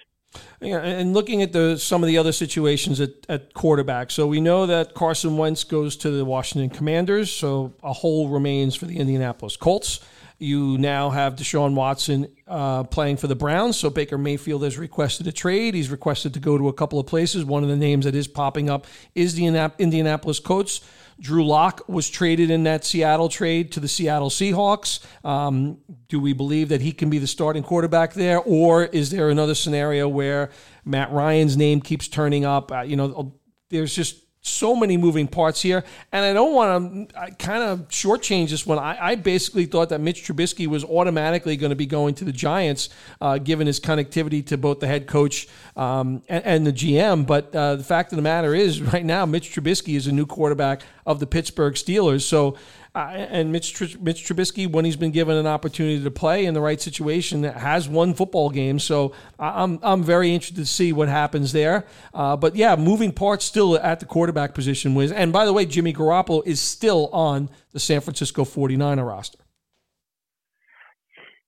Yeah, 0.61 0.79
and 0.79 1.13
looking 1.13 1.41
at 1.41 1.53
the 1.53 1.77
some 1.77 2.03
of 2.03 2.07
the 2.07 2.17
other 2.17 2.31
situations 2.31 2.99
at, 2.99 3.11
at 3.29 3.53
quarterback, 3.53 4.11
so 4.11 4.25
we 4.27 4.41
know 4.41 4.65
that 4.65 4.93
Carson 4.93 5.37
Wentz 5.37 5.63
goes 5.63 5.95
to 5.97 6.09
the 6.11 6.25
Washington 6.25 6.69
Commanders, 6.69 7.31
so 7.31 7.73
a 7.83 7.93
hole 7.93 8.29
remains 8.29 8.75
for 8.75 8.85
the 8.85 8.97
Indianapolis 8.97 9.57
Colts. 9.57 9.99
You 10.37 10.77
now 10.77 11.11
have 11.11 11.35
Deshaun 11.35 11.75
Watson 11.75 12.27
uh, 12.47 12.83
playing 12.83 13.17
for 13.17 13.27
the 13.27 13.35
Browns, 13.35 13.77
so 13.77 13.89
Baker 13.89 14.17
Mayfield 14.17 14.63
has 14.63 14.77
requested 14.77 15.27
a 15.27 15.31
trade. 15.31 15.73
He's 15.73 15.89
requested 15.89 16.33
to 16.33 16.39
go 16.39 16.57
to 16.57 16.67
a 16.67 16.73
couple 16.73 16.99
of 16.99 17.07
places. 17.07 17.45
One 17.45 17.63
of 17.63 17.69
the 17.69 17.77
names 17.77 18.05
that 18.05 18.15
is 18.15 18.27
popping 18.27 18.69
up 18.69 18.85
is 19.13 19.35
the 19.35 19.45
Indianapolis 19.45 20.39
Colts. 20.39 20.81
Drew 21.19 21.45
Lock 21.45 21.87
was 21.87 22.09
traded 22.09 22.51
in 22.51 22.63
that 22.63 22.83
Seattle 22.83 23.29
trade 23.29 23.71
to 23.71 23.79
the 23.79 23.87
Seattle 23.87 24.29
Seahawks. 24.29 24.99
Um, 25.23 25.77
do 26.09 26.19
we 26.19 26.33
believe 26.33 26.69
that 26.69 26.81
he 26.81 26.91
can 26.91 27.09
be 27.09 27.19
the 27.19 27.27
starting 27.27 27.63
quarterback 27.63 28.13
there, 28.13 28.39
or 28.39 28.83
is 28.83 29.11
there 29.11 29.29
another 29.29 29.55
scenario 29.55 30.09
where 30.09 30.49
Matt 30.83 31.11
Ryan's 31.11 31.55
name 31.55 31.79
keeps 31.79 32.09
turning 32.09 32.43
up? 32.43 32.71
Uh, 32.71 32.81
you 32.81 32.97
know, 32.97 33.33
there's 33.69 33.95
just 33.95 34.24
so 34.45 34.75
many 34.75 34.95
moving 34.95 35.27
parts 35.27 35.61
here, 35.61 35.83
and 36.11 36.23
I 36.23 36.33
don't 36.33 36.53
want 36.53 37.09
to 37.09 37.31
kind 37.37 37.63
of 37.63 37.87
shortchange 37.89 38.49
this 38.49 38.65
one. 38.65 38.77
I, 38.77 38.97
I, 38.99 39.15
basically 39.15 39.65
thought 39.65 39.89
that 39.89 39.99
Mitch 40.01 40.23
Trubisky 40.23 40.67
was 40.67 40.83
automatically 40.83 41.57
going 41.57 41.71
to 41.71 41.75
be 41.75 41.87
going 41.87 42.13
to 42.15 42.25
the 42.25 42.31
Giants, 42.31 42.89
uh, 43.21 43.39
given 43.39 43.65
his 43.65 43.79
connectivity 43.79 44.45
to 44.47 44.57
both 44.57 44.79
the 44.79 44.87
head 44.87 45.07
coach 45.07 45.47
um, 45.75 46.21
and, 46.29 46.45
and, 46.45 46.67
the 46.67 46.73
GM. 46.73 47.25
But 47.25 47.55
uh, 47.55 47.77
the 47.77 47.83
fact 47.83 48.11
of 48.11 48.17
the 48.17 48.21
matter 48.21 48.53
is, 48.53 48.81
right 48.93 49.03
now, 49.03 49.25
Mitch 49.25 49.51
Trubisky 49.51 49.95
is 49.95 50.05
a 50.05 50.11
new 50.11 50.27
quarterback 50.27 50.83
of 51.05 51.19
the 51.19 51.27
Pittsburgh 51.27 51.73
Steelers. 51.73 52.21
So 52.21 52.55
uh, 52.95 52.99
and 52.99 53.51
Mitch, 53.51 53.79
Mitch 53.99 54.25
Trubisky, 54.25 54.71
when 54.71 54.85
he's 54.85 54.95
been 54.95 55.11
given 55.11 55.35
an 55.35 55.45
opportunity 55.45 56.01
to 56.01 56.11
play 56.11 56.45
in 56.45 56.53
the 56.53 56.61
right 56.61 56.79
situation, 56.79 57.43
has 57.43 57.89
won 57.89 58.13
football 58.13 58.49
games. 58.49 58.83
So 58.83 59.11
I'm, 59.37 59.79
I'm 59.83 60.01
very 60.01 60.33
interested 60.33 60.57
to 60.57 60.65
see 60.65 60.93
what 60.93 61.09
happens 61.09 61.51
there. 61.51 61.85
Uh, 62.13 62.37
but 62.37 62.55
yeah, 62.55 62.75
moving 62.75 63.11
parts 63.11 63.43
still 63.45 63.77
at 63.77 63.99
the 63.99 64.05
quarterback 64.05 64.53
position. 64.53 64.95
Wiz, 64.95 65.11
and 65.11 65.33
by 65.33 65.45
the 65.45 65.53
way, 65.53 65.65
Jimmy 65.65 65.93
Garoppolo 65.93 66.41
is 66.45 66.61
still 66.61 67.09
on 67.11 67.49
the 67.71 67.79
San 67.79 67.99
Francisco 68.01 68.45
49er 68.45 69.05
roster. 69.05 69.39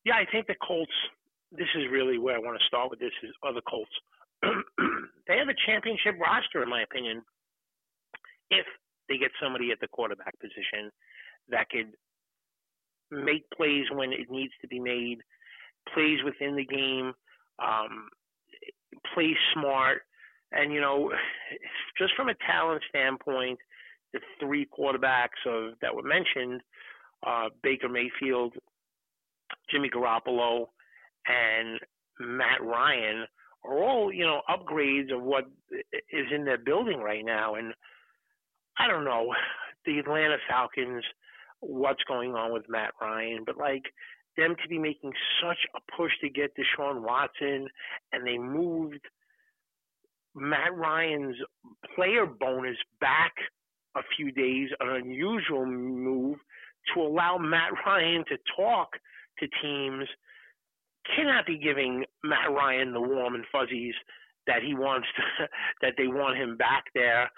Yeah, 0.06 0.16
I 0.16 0.26
think 0.32 0.48
the 0.48 0.56
Colts 0.66 0.92
this 1.52 1.68
is 1.76 1.88
really 1.92 2.18
where 2.18 2.36
I 2.36 2.40
want 2.40 2.60
to 2.60 2.66
start 2.68 2.90
with 2.90 3.00
this 3.00 3.14
is 3.24 3.32
other 3.42 3.62
Colts. 3.62 3.92
they 4.44 5.38
have 5.38 5.48
a 5.48 5.58
championship 5.66 6.20
roster, 6.20 6.62
in 6.62 6.70
my 6.70 6.84
opinion, 6.84 7.24
if 8.52 8.66
they 9.08 9.18
get 9.18 9.32
somebody 9.42 9.72
at 9.72 9.80
the 9.80 9.88
quarterback 9.88 10.38
position 10.40 10.92
that 11.50 11.70
could 11.70 11.94
make 13.12 13.50
plays 13.56 13.86
when 13.92 14.12
it 14.12 14.30
needs 14.30 14.54
to 14.62 14.68
be 14.68 14.80
made, 14.80 15.20
plays 15.94 16.20
within 16.24 16.56
the 16.56 16.66
game, 16.66 17.14
um, 17.60 18.10
play 19.14 19.36
smart, 19.54 20.02
and 20.52 20.74
you 20.74 20.82
know, 20.82 21.12
just 21.98 22.14
from 22.16 22.30
a 22.30 22.36
talent 22.46 22.82
standpoint, 22.90 23.60
the 24.14 24.20
three 24.40 24.68
quarterbacks 24.78 25.46
of 25.46 25.74
that 25.82 25.94
were 25.94 26.04
mentioned, 26.04 26.62
uh, 27.26 27.50
Baker 27.64 27.90
Mayfield, 27.90 28.54
Jimmy 29.70 29.90
Garoppolo, 29.90 30.68
and 31.28 31.80
Matt 32.20 32.64
Ryan 32.64 33.26
are 33.66 33.84
all 33.84 34.12
you 34.14 34.26
know 34.26 34.42
upgrades 34.50 35.14
of 35.14 35.22
what 35.22 35.46
is 36.12 36.26
in 36.34 36.46
their 36.46 36.58
building 36.58 37.00
right 37.00 37.26
now. 37.26 37.56
And 37.56 37.74
I 38.80 38.88
don't 38.88 39.04
know 39.06 39.34
the 39.86 40.00
Atlanta 40.00 40.38
Falcons, 40.50 41.04
what's 41.60 42.04
going 42.08 42.34
on 42.34 42.54
with 42.54 42.64
Matt 42.70 42.92
Ryan, 43.02 43.44
but 43.46 43.58
like 43.58 43.84
them 44.38 44.56
to 44.62 44.70
be 44.70 44.78
making 44.78 45.12
such 45.42 45.58
a 45.76 45.80
push 45.98 46.12
to 46.22 46.30
get 46.30 46.52
Deshaun 46.56 47.02
Watson, 47.02 47.68
and 48.14 48.26
they 48.26 48.38
moved 48.38 49.02
Matt 50.36 50.76
Ryan's 50.76 51.36
player 51.96 52.26
bonus 52.26 52.78
back 53.02 53.34
a 53.96 54.02
few 54.16 54.32
days, 54.32 54.70
an 54.80 54.90
unusual 54.90 55.66
move 55.66 56.38
to 56.94 57.02
allow 57.02 57.38
Matt 57.38 57.72
Ryan 57.86 58.24
to 58.30 58.38
talk 58.56 58.90
to 59.40 59.48
teams 59.62 60.08
cannot 61.16 61.46
be 61.46 61.58
giving 61.58 62.06
Matt 62.24 62.52
Ryan 62.52 62.94
the 62.94 63.02
warm 63.02 63.36
and 63.36 63.46
fuzzies 63.52 63.96
that 64.46 64.64
he 64.64 64.74
wants 64.74 65.08
to, 65.16 65.48
that 65.82 65.94
they 65.98 66.08
want 66.08 66.38
him 66.38 66.58
back 66.58 66.86
there. 66.94 67.30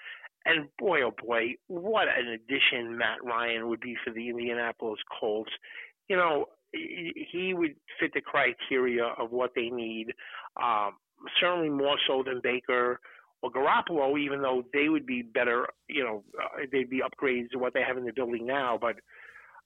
And 0.49 0.67
boy, 0.79 1.01
oh 1.03 1.13
boy, 1.23 1.53
what 1.67 2.07
an 2.07 2.27
addition 2.29 2.97
Matt 2.97 3.23
Ryan 3.23 3.69
would 3.69 3.81
be 3.81 3.95
for 4.03 4.11
the 4.11 4.29
Indianapolis 4.29 4.99
Colts. 5.19 5.51
You 6.07 6.17
know, 6.17 6.45
he 6.73 7.53
would 7.55 7.75
fit 7.99 8.11
the 8.15 8.21
criteria 8.21 9.05
of 9.19 9.31
what 9.31 9.51
they 9.55 9.69
need, 9.69 10.07
um, 10.61 10.93
certainly 11.39 11.69
more 11.69 11.97
so 12.07 12.23
than 12.25 12.41
Baker 12.41 12.99
or 13.41 13.51
Garoppolo, 13.51 14.19
even 14.19 14.41
though 14.41 14.63
they 14.73 14.89
would 14.89 15.05
be 15.05 15.21
better, 15.21 15.67
you 15.87 16.03
know, 16.03 16.23
uh, 16.41 16.65
they'd 16.71 16.89
be 16.89 17.01
upgrades 17.01 17.49
to 17.51 17.59
what 17.59 17.73
they 17.73 17.81
have 17.81 17.97
in 17.97 18.05
the 18.05 18.11
building 18.11 18.45
now. 18.45 18.77
But 18.79 18.95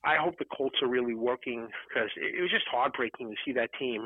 I 0.03 0.17
hope 0.17 0.37
the 0.37 0.45
Colts 0.45 0.75
are 0.81 0.89
really 0.89 1.15
working 1.15 1.67
because 1.87 2.09
it 2.17 2.41
was 2.41 2.51
just 2.51 2.65
heartbreaking 2.69 3.29
to 3.29 3.35
see 3.45 3.53
that 3.53 3.69
team, 3.79 4.05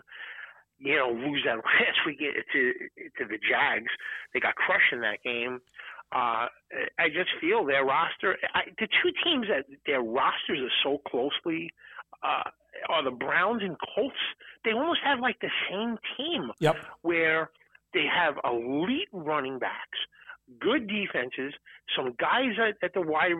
you 0.78 0.96
know, 0.96 1.10
lose 1.10 1.44
that 1.46 1.56
last 1.58 2.00
week 2.06 2.20
to 2.20 2.74
to 3.18 3.26
the 3.28 3.40
Jags. 3.50 3.92
They 4.34 4.40
got 4.40 4.56
crushed 4.56 4.94
in 4.94 5.02
that 5.02 5.24
game. 5.24 5.60
Uh, 6.14 6.48
I 6.98 7.08
just 7.08 7.30
feel 7.42 7.66
their 7.66 7.84
roster. 7.84 8.38
I, 8.54 8.62
the 8.80 8.88
two 8.88 9.12
teams 9.24 9.48
that 9.48 9.66
their 9.86 10.02
rosters 10.02 10.60
are 10.60 10.78
so 10.84 11.02
closely 11.10 11.70
uh, 12.24 12.50
are 12.90 13.04
the 13.04 13.12
Browns 13.12 13.62
and 13.64 13.76
Colts. 13.96 14.16
They 14.64 14.72
almost 14.72 15.00
have 15.04 15.20
like 15.20 15.40
the 15.42 15.50
same 15.70 15.98
team. 16.16 16.52
Yep. 16.60 16.76
Where 17.02 17.50
they 17.94 18.06
have 18.14 18.36
elite 18.44 19.10
running 19.12 19.60
backs 19.60 19.98
good 20.60 20.88
defenses, 20.88 21.54
some 21.96 22.14
guys 22.20 22.54
at, 22.58 22.76
at 22.84 22.94
the 22.94 23.02
wide 23.02 23.34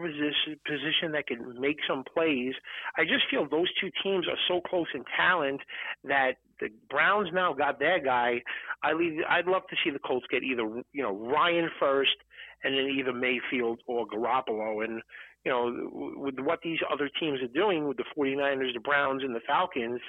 position 0.66 1.12
that 1.14 1.28
can 1.28 1.60
make 1.60 1.78
some 1.88 2.04
plays. 2.14 2.54
I 2.98 3.04
just 3.04 3.24
feel 3.32 3.48
those 3.50 3.72
two 3.80 3.90
teams 4.04 4.28
are 4.28 4.38
so 4.48 4.62
close 4.62 4.88
in 4.94 5.04
talent 5.16 5.62
that 6.04 6.34
the 6.60 6.70
Browns 6.90 7.30
now 7.34 7.54
got 7.54 7.80
their 7.80 8.00
guy. 8.00 8.42
I 8.84 8.94
leave, 8.94 9.20
I'd 9.30 9.48
love 9.48 9.64
to 9.70 9.76
see 9.84 9.92
the 9.92 10.00
Colts 10.00 10.26
get 10.30 10.44
either 10.44 10.64
you 10.92 11.04
know 11.04 11.14
Ryan 11.14 11.70
first, 11.80 12.16
and 12.64 12.74
then 12.74 12.88
either 12.98 13.14
Mayfield 13.14 13.82
or 13.88 14.08
Garoppolo. 14.08 14.84
And 14.84 15.02
you 15.46 15.52
know, 15.52 16.14
with 16.18 16.40
what 16.40 16.60
these 16.62 16.80
other 16.92 17.10
teams 17.20 17.40
are 17.42 17.48
doing 17.48 17.88
with 17.88 17.96
the 17.96 18.04
49ers, 18.18 18.74
the 18.74 18.82
Browns, 18.82 19.24
and 19.24 19.34
the 19.34 19.40
Falcons, 19.48 20.02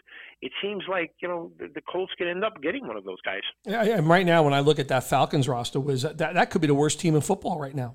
it 0.42 0.50
seems 0.60 0.82
like, 0.90 1.12
you 1.20 1.28
know, 1.28 1.52
the, 1.58 1.68
the 1.72 1.80
Colts 1.80 2.12
could 2.18 2.26
end 2.26 2.44
up 2.44 2.60
getting 2.60 2.88
one 2.88 2.96
of 2.96 3.04
those 3.04 3.20
guys. 3.24 3.42
Yeah, 3.64 3.84
and 3.84 4.08
right 4.08 4.26
now, 4.26 4.42
when 4.42 4.52
I 4.52 4.60
look 4.60 4.80
at 4.80 4.88
that 4.88 5.04
Falcons 5.04 5.48
roster, 5.48 5.78
Wiz 5.78 6.04
uh, 6.04 6.12
that, 6.14 6.34
that 6.34 6.50
could 6.50 6.60
be 6.60 6.66
the 6.66 6.74
worst 6.74 6.98
team 6.98 7.14
in 7.14 7.20
football 7.20 7.60
right 7.60 7.74
now. 7.74 7.94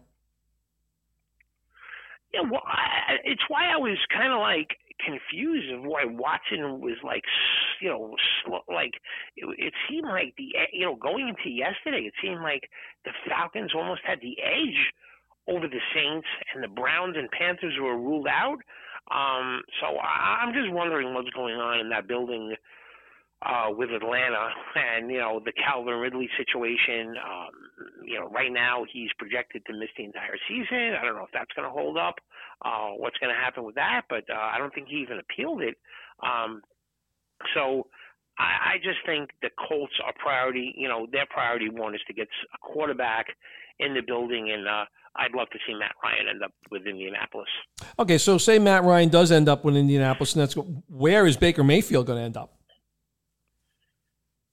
Yeah, 2.33 2.41
well, 2.49 2.63
I, 2.65 3.15
it's 3.25 3.43
why 3.47 3.65
I 3.65 3.77
was 3.77 3.97
kind 4.11 4.31
of 4.31 4.39
like 4.39 4.77
confused 5.05 5.71
of 5.73 5.83
why 5.83 6.05
Watson 6.05 6.81
was 6.81 6.97
like, 7.03 7.23
you 7.81 7.89
know, 7.89 8.15
like 8.67 8.93
it, 9.35 9.45
it 9.57 9.73
seemed 9.89 10.07
like 10.07 10.33
the, 10.37 10.49
you 10.71 10.85
know, 10.85 10.95
going 10.95 11.27
into 11.27 11.49
yesterday, 11.49 12.07
it 12.07 12.13
seemed 12.21 12.41
like 12.41 12.69
the 13.05 13.11
Falcons 13.27 13.71
almost 13.75 14.01
had 14.05 14.19
the 14.21 14.35
edge 14.41 14.93
over 15.47 15.67
the 15.67 15.81
Saints 15.93 16.27
and 16.53 16.63
the 16.63 16.67
Browns 16.67 17.15
and 17.17 17.29
Panthers 17.31 17.75
were 17.79 17.97
ruled 17.97 18.27
out. 18.27 18.59
Um, 19.11 19.61
so 19.81 19.99
I'm 19.99 20.53
just 20.53 20.71
wondering 20.71 21.13
what's 21.13 21.29
going 21.31 21.55
on 21.55 21.79
in 21.79 21.89
that 21.89 22.07
building 22.07 22.55
uh, 23.45 23.69
with 23.69 23.89
Atlanta 23.91 24.49
and 24.75 25.11
you 25.11 25.19
know 25.19 25.41
the 25.43 25.51
Calvin 25.51 25.95
Ridley 25.95 26.29
situation. 26.37 27.15
Um, 27.17 27.51
you 28.05 28.19
know, 28.19 28.29
right 28.29 28.51
now 28.51 28.85
he's 28.91 29.09
projected 29.17 29.65
to 29.65 29.73
miss 29.73 29.89
the 29.97 30.05
entire 30.05 30.37
season. 30.47 30.95
I 30.99 31.03
don't 31.03 31.15
know 31.15 31.23
if 31.23 31.33
that's 31.33 31.51
going 31.55 31.67
to 31.67 31.71
hold 31.71 31.97
up. 31.97 32.15
Uh, 32.63 32.95
what's 32.97 33.17
going 33.17 33.33
to 33.33 33.39
happen 33.39 33.63
with 33.63 33.75
that? 33.75 34.03
But 34.09 34.23
uh, 34.29 34.37
I 34.37 34.57
don't 34.57 34.73
think 34.73 34.87
he 34.87 34.97
even 34.97 35.19
appealed 35.19 35.61
it. 35.61 35.75
Um, 36.21 36.61
so 37.53 37.87
I, 38.39 38.75
I 38.75 38.77
just 38.77 38.99
think 39.05 39.31
the 39.41 39.49
Colts 39.67 39.93
are 40.05 40.13
priority. 40.17 40.73
You 40.77 40.87
know, 40.87 41.07
their 41.11 41.25
priority 41.29 41.69
one 41.69 41.95
is 41.95 42.01
to 42.07 42.13
get 42.13 42.27
a 42.53 42.57
quarterback 42.61 43.27
in 43.79 43.93
the 43.93 44.01
building 44.01 44.51
and. 44.51 44.67
Uh, 44.67 44.85
I'd 45.15 45.35
love 45.35 45.47
to 45.51 45.59
see 45.67 45.75
Matt 45.75 45.91
Ryan 46.03 46.27
end 46.27 46.43
up 46.43 46.53
with 46.71 46.87
Indianapolis. 46.87 47.47
Okay, 47.99 48.17
so 48.17 48.39
say 48.39 48.57
Matt 48.57 48.83
Ryan 48.83 49.09
does 49.09 49.31
end 49.31 49.47
up 49.47 49.63
with 49.63 49.75
Indianapolis, 49.75 50.33
and 50.33 50.41
that's 50.41 50.55
where 50.89 51.27
is 51.27 51.37
Baker 51.37 51.63
Mayfield 51.63 52.07
going 52.07 52.17
to 52.17 52.25
end 52.25 52.35
up? 52.35 52.62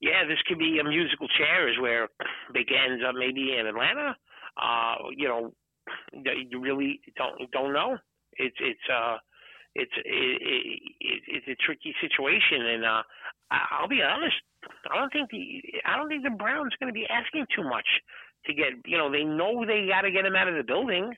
Yeah, 0.00 0.24
this 0.26 0.38
could 0.46 0.58
be 0.58 0.78
a 0.78 0.84
musical 0.84 1.28
chairs 1.28 1.76
where 1.80 2.08
Baker 2.52 2.74
ends 2.74 3.02
up 3.06 3.14
maybe 3.14 3.56
in 3.58 3.66
Atlanta. 3.66 4.16
Uh, 4.56 4.94
you 5.16 5.28
know, 5.28 5.52
you 6.12 6.60
really 6.60 7.00
don't 7.16 7.50
don't 7.52 7.72
know. 7.72 7.98
It's 8.34 8.56
it's 8.60 8.86
uh 8.92 9.16
it's 9.74 9.92
it, 10.04 10.42
it, 11.00 11.22
it's 11.28 11.48
a 11.48 11.64
tricky 11.64 11.94
situation, 12.00 12.66
and 12.66 12.84
uh, 12.84 13.02
I'll 13.50 13.88
be 13.88 14.02
honest. 14.02 14.36
I 14.90 14.96
don't 14.96 15.12
think 15.12 15.30
the 15.30 15.62
I 15.86 15.96
don't 15.96 16.08
think 16.08 16.24
the 16.24 16.30
Browns 16.30 16.74
going 16.80 16.92
to 16.92 16.96
be 16.96 17.06
asking 17.08 17.46
too 17.54 17.64
much 17.64 17.86
to 18.46 18.54
get, 18.54 18.72
you 18.86 18.96
know, 18.96 19.10
they 19.10 19.24
know 19.24 19.64
they 19.66 19.86
got 19.88 20.02
to 20.02 20.10
get 20.10 20.24
him 20.24 20.36
out 20.36 20.48
of 20.48 20.54
the 20.54 20.62
building. 20.62 21.14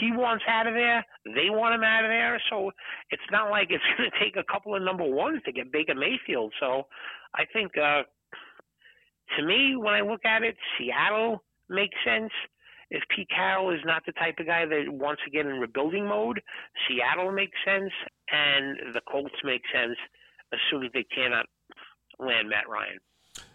He 0.00 0.12
wants 0.12 0.44
out 0.48 0.66
of 0.66 0.74
there. 0.74 1.04
They 1.24 1.50
want 1.50 1.74
him 1.74 1.82
out 1.82 2.04
of 2.04 2.10
there. 2.10 2.40
So 2.50 2.70
it's 3.10 3.22
not 3.30 3.50
like 3.50 3.68
it's 3.70 3.84
going 3.98 4.10
to 4.10 4.18
take 4.18 4.36
a 4.36 4.52
couple 4.52 4.74
of 4.74 4.82
number 4.82 5.04
ones 5.04 5.42
to 5.44 5.52
get 5.52 5.72
Baker 5.72 5.94
Mayfield. 5.94 6.52
So 6.60 6.86
I 7.34 7.44
think, 7.52 7.72
uh, 7.76 8.02
to 9.36 9.44
me, 9.44 9.76
when 9.76 9.94
I 9.94 10.00
look 10.00 10.24
at 10.24 10.42
it, 10.42 10.56
Seattle 10.78 11.42
makes 11.68 11.96
sense. 12.04 12.30
If 12.90 13.02
Pete 13.14 13.28
Carroll 13.30 13.70
is 13.70 13.80
not 13.86 14.02
the 14.04 14.12
type 14.12 14.34
of 14.38 14.46
guy 14.46 14.66
that 14.66 14.84
wants 14.88 15.22
to 15.24 15.30
get 15.30 15.46
in 15.46 15.58
rebuilding 15.58 16.06
mode, 16.06 16.42
Seattle 16.86 17.32
makes 17.32 17.56
sense, 17.64 17.90
and 18.30 18.94
the 18.94 19.00
Colts 19.10 19.34
make 19.44 19.62
sense 19.72 19.96
as 20.52 20.58
soon 20.70 20.84
as 20.84 20.92
they 20.92 21.04
cannot 21.04 21.46
land 22.18 22.50
Matt 22.50 22.68
Ryan. 22.68 22.98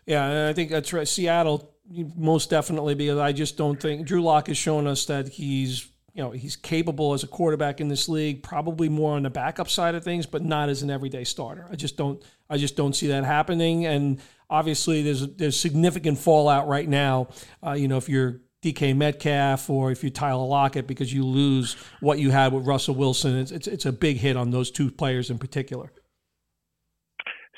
Yeah, 0.07 0.47
I 0.47 0.53
think 0.53 0.71
that's 0.71 0.91
right. 0.93 1.07
Seattle, 1.07 1.75
most 2.15 2.49
definitely, 2.49 2.95
because 2.95 3.19
I 3.19 3.31
just 3.31 3.57
don't 3.57 3.79
think 3.79 4.07
Drew 4.07 4.23
Lock 4.23 4.47
has 4.47 4.57
shown 4.57 4.87
us 4.87 5.05
that 5.05 5.27
he's 5.27 5.87
you 6.13 6.23
know 6.23 6.31
he's 6.31 6.55
capable 6.55 7.13
as 7.13 7.23
a 7.23 7.27
quarterback 7.27 7.79
in 7.79 7.89
this 7.89 8.09
league, 8.09 8.41
probably 8.41 8.89
more 8.89 9.15
on 9.15 9.23
the 9.23 9.29
backup 9.29 9.69
side 9.69 9.93
of 9.93 10.03
things, 10.03 10.25
but 10.25 10.43
not 10.43 10.69
as 10.69 10.81
an 10.81 10.89
everyday 10.89 11.23
starter. 11.23 11.67
I 11.69 11.75
just 11.75 11.95
don't 11.95 12.23
I 12.49 12.57
just 12.57 12.75
don't 12.75 12.95
see 12.95 13.07
that 13.07 13.23
happening. 13.23 13.85
And 13.85 14.19
obviously, 14.49 15.01
there's 15.01 15.27
there's 15.35 15.59
significant 15.59 16.17
fallout 16.17 16.67
right 16.67 16.87
now. 16.87 17.29
Uh, 17.65 17.73
you 17.73 17.87
know, 17.87 17.97
if 17.97 18.09
you're 18.09 18.41
DK 18.63 18.95
Metcalf 18.95 19.69
or 19.69 19.91
if 19.91 20.03
you 20.03 20.09
Tyler 20.09 20.45
Lockett 20.45 20.87
because 20.87 21.13
you 21.13 21.25
lose 21.25 21.75
what 21.99 22.19
you 22.19 22.31
had 22.31 22.53
with 22.53 22.65
Russell 22.65 22.95
Wilson, 22.95 23.37
it's 23.37 23.51
it's, 23.51 23.67
it's 23.67 23.85
a 23.85 23.91
big 23.91 24.17
hit 24.17 24.35
on 24.35 24.51
those 24.51 24.71
two 24.71 24.91
players 24.91 25.29
in 25.29 25.37
particular. 25.37 25.91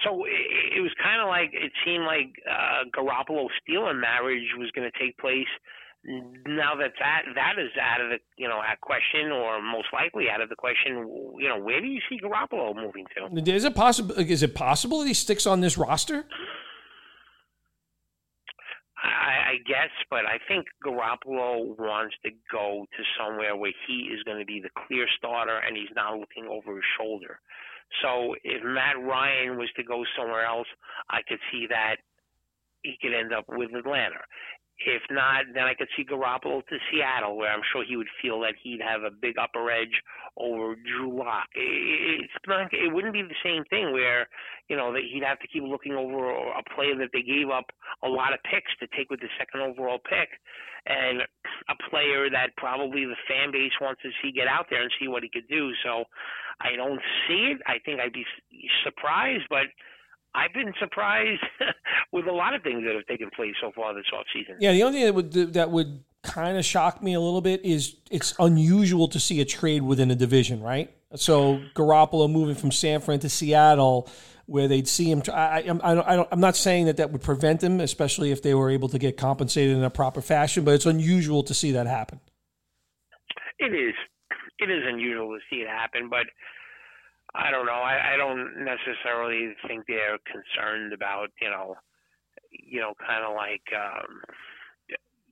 So 0.03 0.23
it 0.25 0.81
was 0.81 0.91
kind 1.01 1.21
of 1.21 1.27
like 1.27 1.51
it 1.53 1.71
seemed 1.85 2.05
like 2.05 2.35
uh, 2.49 2.87
Garoppolo 2.95 3.47
stealing 3.61 3.99
marriage 3.99 4.47
was 4.57 4.71
going 4.71 4.89
to 4.89 4.99
take 4.99 5.17
place. 5.17 5.47
Now 6.05 6.75
that 6.75 6.93
that 6.99 7.23
that 7.35 7.55
is 7.59 7.71
out 7.81 7.99
of 7.99 8.09
the 8.09 8.17
you 8.37 8.47
know 8.47 8.61
at 8.65 8.79
question 8.79 9.31
or 9.31 9.61
most 9.61 9.87
likely 9.91 10.29
out 10.29 10.41
of 10.41 10.47
the 10.47 10.55
question, 10.55 11.35
you 11.37 11.49
know 11.49 11.59
where 11.59 11.81
do 11.81 11.87
you 11.87 11.99
see 12.09 12.19
Garoppolo 12.19 12.73
moving 12.75 13.05
to? 13.17 13.51
Is 13.51 13.65
it 13.65 13.75
possible? 13.75 14.15
Is 14.15 14.43
it 14.43 14.55
possible 14.55 14.99
that 14.99 15.07
he 15.07 15.13
sticks 15.13 15.45
on 15.45 15.59
this 15.59 15.77
roster? 15.77 16.25
I, 19.03 19.51
I 19.51 19.55
guess, 19.65 19.91
but 20.09 20.25
I 20.25 20.39
think 20.47 20.65
Garoppolo 20.85 21.77
wants 21.77 22.15
to 22.25 22.31
go 22.51 22.85
to 22.85 23.03
somewhere 23.17 23.55
where 23.55 23.71
he 23.87 24.11
is 24.13 24.23
going 24.23 24.39
to 24.39 24.45
be 24.45 24.59
the 24.59 24.69
clear 24.87 25.07
starter 25.17 25.57
and 25.59 25.77
he's 25.77 25.93
not 25.95 26.19
looking 26.19 26.47
over 26.47 26.75
his 26.75 26.85
shoulder. 26.97 27.39
So 28.01 28.35
if 28.43 28.63
Matt 28.63 28.99
Ryan 29.01 29.57
was 29.57 29.69
to 29.77 29.83
go 29.83 30.03
somewhere 30.17 30.45
else, 30.45 30.67
I 31.09 31.21
could 31.27 31.39
see 31.51 31.65
that 31.69 31.97
he 32.83 32.97
could 33.01 33.13
end 33.13 33.33
up 33.33 33.45
with 33.47 33.73
Atlanta. 33.73 34.21
If 34.85 35.01
not, 35.11 35.43
then 35.53 35.63
I 35.63 35.73
could 35.73 35.89
see 35.97 36.05
Garoppolo 36.05 36.65
to 36.65 36.77
Seattle, 36.89 37.35
where 37.35 37.51
I'm 37.51 37.61
sure 37.71 37.83
he 37.83 37.97
would 37.97 38.07
feel 38.21 38.39
that 38.41 38.55
he'd 38.63 38.79
have 38.81 39.03
a 39.03 39.11
big 39.11 39.37
upper 39.37 39.69
edge 39.69 40.01
over 40.37 40.75
Drew 40.75 41.11
Lock. 41.17 41.47
It's 41.53 42.31
not, 42.47 42.71
it 42.71 42.93
wouldn't 42.93 43.11
be 43.11 43.21
the 43.21 43.35
same 43.43 43.65
thing 43.65 43.91
where, 43.91 44.29
you 44.69 44.77
know, 44.77 44.93
that 44.93 45.03
he'd 45.03 45.23
have 45.23 45.39
to 45.39 45.47
keep 45.47 45.63
looking 45.63 45.93
over 45.93 46.31
a 46.31 46.63
player 46.73 46.95
that 46.95 47.09
they 47.11 47.21
gave 47.21 47.49
up 47.49 47.65
a 48.03 48.07
lot 48.07 48.31
of 48.31 48.39
picks 48.43 48.71
to 48.79 48.87
take 48.95 49.09
with 49.09 49.19
the 49.19 49.27
second 49.37 49.59
overall 49.59 49.99
pick, 49.99 50.29
and 50.85 51.23
a 51.67 51.75
player 51.89 52.29
that 52.29 52.55
probably 52.55 53.03
the 53.03 53.19
fan 53.27 53.51
base 53.51 53.75
wants 53.81 54.01
to 54.01 54.09
see 54.21 54.31
get 54.31 54.47
out 54.47 54.67
there 54.69 54.81
and 54.81 54.91
see 54.95 55.09
what 55.09 55.23
he 55.23 55.29
could 55.29 55.47
do. 55.49 55.71
So 55.83 56.05
I 56.61 56.77
don't 56.77 57.01
see 57.27 57.51
it. 57.51 57.61
I 57.67 57.79
think 57.83 57.99
I'd 57.99 58.13
be 58.13 58.25
surprised, 58.85 59.43
but 59.49 59.67
I've 60.35 60.53
been 60.53 60.73
surprised 60.79 61.41
with 62.11 62.27
a 62.27 62.31
lot 62.31 62.53
of 62.53 62.61
things 62.61 62.83
that 62.85 62.95
have 62.95 63.05
taken 63.07 63.29
place 63.35 63.55
so 63.61 63.71
far 63.75 63.93
this 63.93 64.05
offseason. 64.13 64.57
Yeah, 64.59 64.71
the 64.71 64.83
only 64.83 64.99
thing 64.99 65.05
that 65.05 65.15
would 65.15 65.53
that 65.53 65.71
would 65.71 66.03
kind 66.23 66.57
of 66.57 66.65
shock 66.65 67.01
me 67.01 67.13
a 67.13 67.19
little 67.19 67.41
bit 67.41 67.65
is 67.65 67.95
it's 68.11 68.33
unusual 68.39 69.07
to 69.07 69.19
see 69.19 69.41
a 69.41 69.45
trade 69.45 69.81
within 69.81 70.11
a 70.11 70.15
division, 70.15 70.61
right? 70.61 70.93
So 71.15 71.61
Garoppolo 71.75 72.29
moving 72.29 72.55
from 72.55 72.71
San 72.71 73.01
Fran 73.01 73.19
to 73.19 73.29
Seattle, 73.29 74.07
where 74.45 74.67
they'd 74.67 74.87
see 74.87 75.09
him. 75.11 75.23
I, 75.33 75.63
I, 75.81 75.93
I 75.93 76.27
I'm 76.31 76.39
not 76.39 76.55
saying 76.55 76.85
that 76.85 76.97
that 76.97 77.11
would 77.11 77.23
prevent 77.23 77.63
him, 77.63 77.79
especially 77.79 78.31
if 78.31 78.43
they 78.43 78.53
were 78.53 78.69
able 78.69 78.89
to 78.89 78.99
get 78.99 79.17
compensated 79.17 79.75
in 79.75 79.83
a 79.83 79.89
proper 79.89 80.21
fashion. 80.21 80.63
But 80.63 80.75
it's 80.75 80.85
unusual 80.85 81.43
to 81.43 81.53
see 81.53 81.71
that 81.71 81.87
happen. 81.87 82.19
It 83.57 83.73
is. 83.73 83.95
It 84.59 84.69
is 84.69 84.83
unusual 84.85 85.35
to 85.35 85.39
see 85.49 85.61
it 85.61 85.69
happen, 85.69 86.09
but 86.09 86.27
I 87.35 87.51
don't 87.51 87.65
know. 87.65 87.73
I, 87.81 88.13
I 88.13 88.17
don't 88.17 88.65
necessarily 88.65 89.53
think 89.67 89.85
they're 89.87 90.17
concerned 90.25 90.93
about 90.93 91.29
you 91.41 91.49
know, 91.49 91.75
you 92.51 92.79
know, 92.79 92.93
kind 92.99 93.23
of 93.23 93.35
like 93.35 93.63
um, 93.75 94.21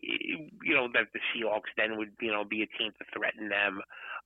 you 0.01 0.75
know 0.75 0.87
that 0.93 1.07
the 1.13 1.19
Seahawks 1.33 1.73
then 1.77 1.97
would 1.97 2.11
you 2.21 2.31
know 2.31 2.43
be 2.43 2.61
a 2.63 2.67
team 2.77 2.91
to 2.99 3.05
threaten 3.17 3.49
them. 3.49 3.81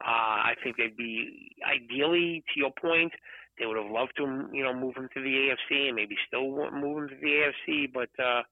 Uh, 0.06 0.52
I 0.52 0.54
think 0.64 0.78
they'd 0.78 0.98
be 0.98 1.52
ideally 1.66 2.44
to 2.54 2.60
your 2.60 2.72
point. 2.72 3.14
They 3.60 3.66
would 3.66 3.78
have 3.78 3.92
loved 3.92 4.14
to 4.18 4.48
you 4.52 4.64
know 4.64 4.74
move 4.74 4.96
him 4.96 5.10
to 5.14 5.22
the 5.22 5.30
AFC 5.52 5.88
and 5.88 5.96
maybe 5.96 6.16
still 6.28 6.50
move 6.72 7.04
him 7.04 7.10
to 7.10 7.16
the 7.22 7.52
AFC, 7.72 7.94
but. 7.94 8.10
uh 8.24 8.44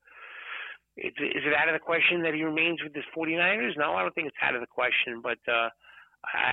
is, 0.98 1.14
is 1.18 1.44
it 1.46 1.54
out 1.56 1.70
of 1.70 1.74
the 1.74 1.80
question 1.80 2.22
that 2.24 2.34
he 2.34 2.44
remains 2.44 2.84
with 2.84 2.94
the 2.94 3.02
49ers? 3.16 3.78
No, 3.78 3.94
I 3.96 4.02
don't 4.02 4.14
think 4.14 4.28
it's 4.28 4.38
out 4.42 4.56
of 4.56 4.62
the 4.62 4.68
question. 4.68 5.22
But 5.24 5.40
uh, 5.48 5.70
I, 6.26 6.52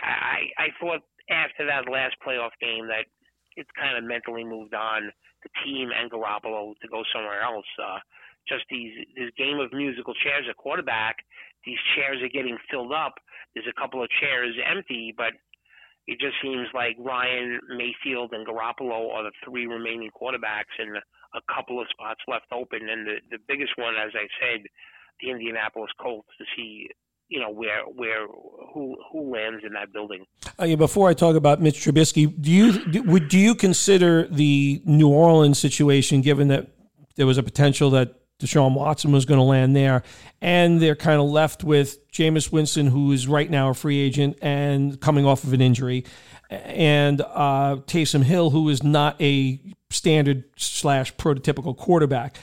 I 0.58 0.62
I 0.64 0.68
thought 0.80 1.02
after 1.30 1.66
that 1.66 1.90
last 1.90 2.16
playoff 2.24 2.54
game 2.60 2.86
that 2.88 3.06
it's 3.56 3.70
kind 3.78 3.96
of 3.96 4.04
mentally 4.04 4.44
moved 4.44 4.74
on 4.74 5.10
the 5.42 5.50
team 5.64 5.90
and 5.94 6.10
Garoppolo 6.10 6.74
to 6.80 6.88
go 6.88 7.02
somewhere 7.12 7.42
else. 7.42 7.66
Uh, 7.78 7.98
just 8.48 8.64
these 8.70 8.94
this 9.16 9.30
game 9.36 9.58
of 9.58 9.72
musical 9.72 10.14
chairs 10.14 10.46
at 10.48 10.56
quarterback. 10.56 11.16
These 11.64 11.78
chairs 11.94 12.22
are 12.22 12.30
getting 12.30 12.58
filled 12.70 12.92
up. 12.92 13.14
There's 13.54 13.66
a 13.66 13.80
couple 13.80 14.02
of 14.02 14.08
chairs 14.20 14.54
empty, 14.62 15.12
but 15.16 15.34
it 16.06 16.20
just 16.20 16.38
seems 16.40 16.68
like 16.72 16.94
Ryan 16.98 17.58
Mayfield 17.74 18.32
and 18.32 18.46
Garoppolo 18.46 19.10
are 19.10 19.24
the 19.24 19.34
three 19.44 19.66
remaining 19.66 20.10
quarterbacks, 20.14 20.78
and 20.78 20.96
a 20.96 21.42
couple 21.52 21.80
of 21.80 21.88
spots 21.90 22.20
left 22.28 22.46
open. 22.52 22.88
And 22.88 23.06
the 23.06 23.16
the 23.30 23.42
biggest 23.48 23.72
one, 23.76 23.94
as 23.96 24.12
I 24.14 24.26
said, 24.38 24.66
the 25.20 25.30
Indianapolis 25.30 25.90
Colts 25.98 26.30
to 26.38 26.44
see 26.56 26.88
you 27.28 27.40
know 27.40 27.50
where 27.50 27.82
where 27.84 28.26
who 28.72 28.96
who 29.10 29.32
lands 29.32 29.64
in 29.64 29.72
that 29.72 29.92
building. 29.92 30.24
Uh, 30.60 30.64
yeah, 30.64 30.76
before 30.76 31.08
I 31.08 31.14
talk 31.14 31.36
about 31.36 31.60
Mitch 31.60 31.80
Trubisky, 31.80 32.40
do 32.40 32.50
you 32.50 32.86
do, 32.86 33.02
would 33.02 33.28
do 33.28 33.38
you 33.38 33.54
consider 33.54 34.26
the 34.28 34.80
New 34.84 35.08
Orleans 35.08 35.58
situation, 35.58 36.20
given 36.20 36.48
that 36.48 36.68
there 37.16 37.26
was 37.26 37.38
a 37.38 37.42
potential 37.42 37.90
that 37.90 38.14
Deshaun 38.38 38.74
Watson 38.74 39.12
was 39.12 39.24
going 39.24 39.38
to 39.38 39.44
land 39.44 39.74
there, 39.74 40.02
and 40.40 40.80
they're 40.80 40.96
kind 40.96 41.20
of 41.20 41.26
left 41.26 41.64
with 41.64 42.10
Jameis 42.10 42.52
Winston, 42.52 42.86
who 42.86 43.10
is 43.12 43.26
right 43.26 43.50
now 43.50 43.70
a 43.70 43.74
free 43.74 43.98
agent 43.98 44.38
and 44.42 45.00
coming 45.00 45.24
off 45.24 45.42
of 45.42 45.52
an 45.52 45.60
injury, 45.60 46.04
and 46.50 47.22
uh, 47.22 47.76
Taysom 47.86 48.22
Hill, 48.22 48.50
who 48.50 48.68
is 48.68 48.82
not 48.82 49.20
a 49.20 49.60
standard 49.90 50.44
slash 50.56 51.14
prototypical 51.14 51.76
quarterback. 51.76 52.36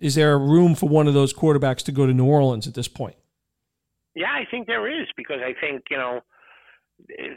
Is 0.00 0.14
there 0.14 0.38
room 0.38 0.74
for 0.74 0.88
one 0.88 1.08
of 1.08 1.14
those 1.14 1.32
quarterbacks 1.32 1.82
to 1.84 1.92
go 1.92 2.06
to 2.06 2.12
New 2.12 2.26
Orleans 2.26 2.66
at 2.66 2.74
this 2.74 2.88
point? 2.88 3.16
Yeah, 4.16 4.32
I 4.32 4.46
think 4.50 4.66
there 4.66 4.88
is 4.88 5.06
because 5.14 5.40
I 5.44 5.52
think 5.60 5.84
you 5.90 5.98
know 5.98 6.20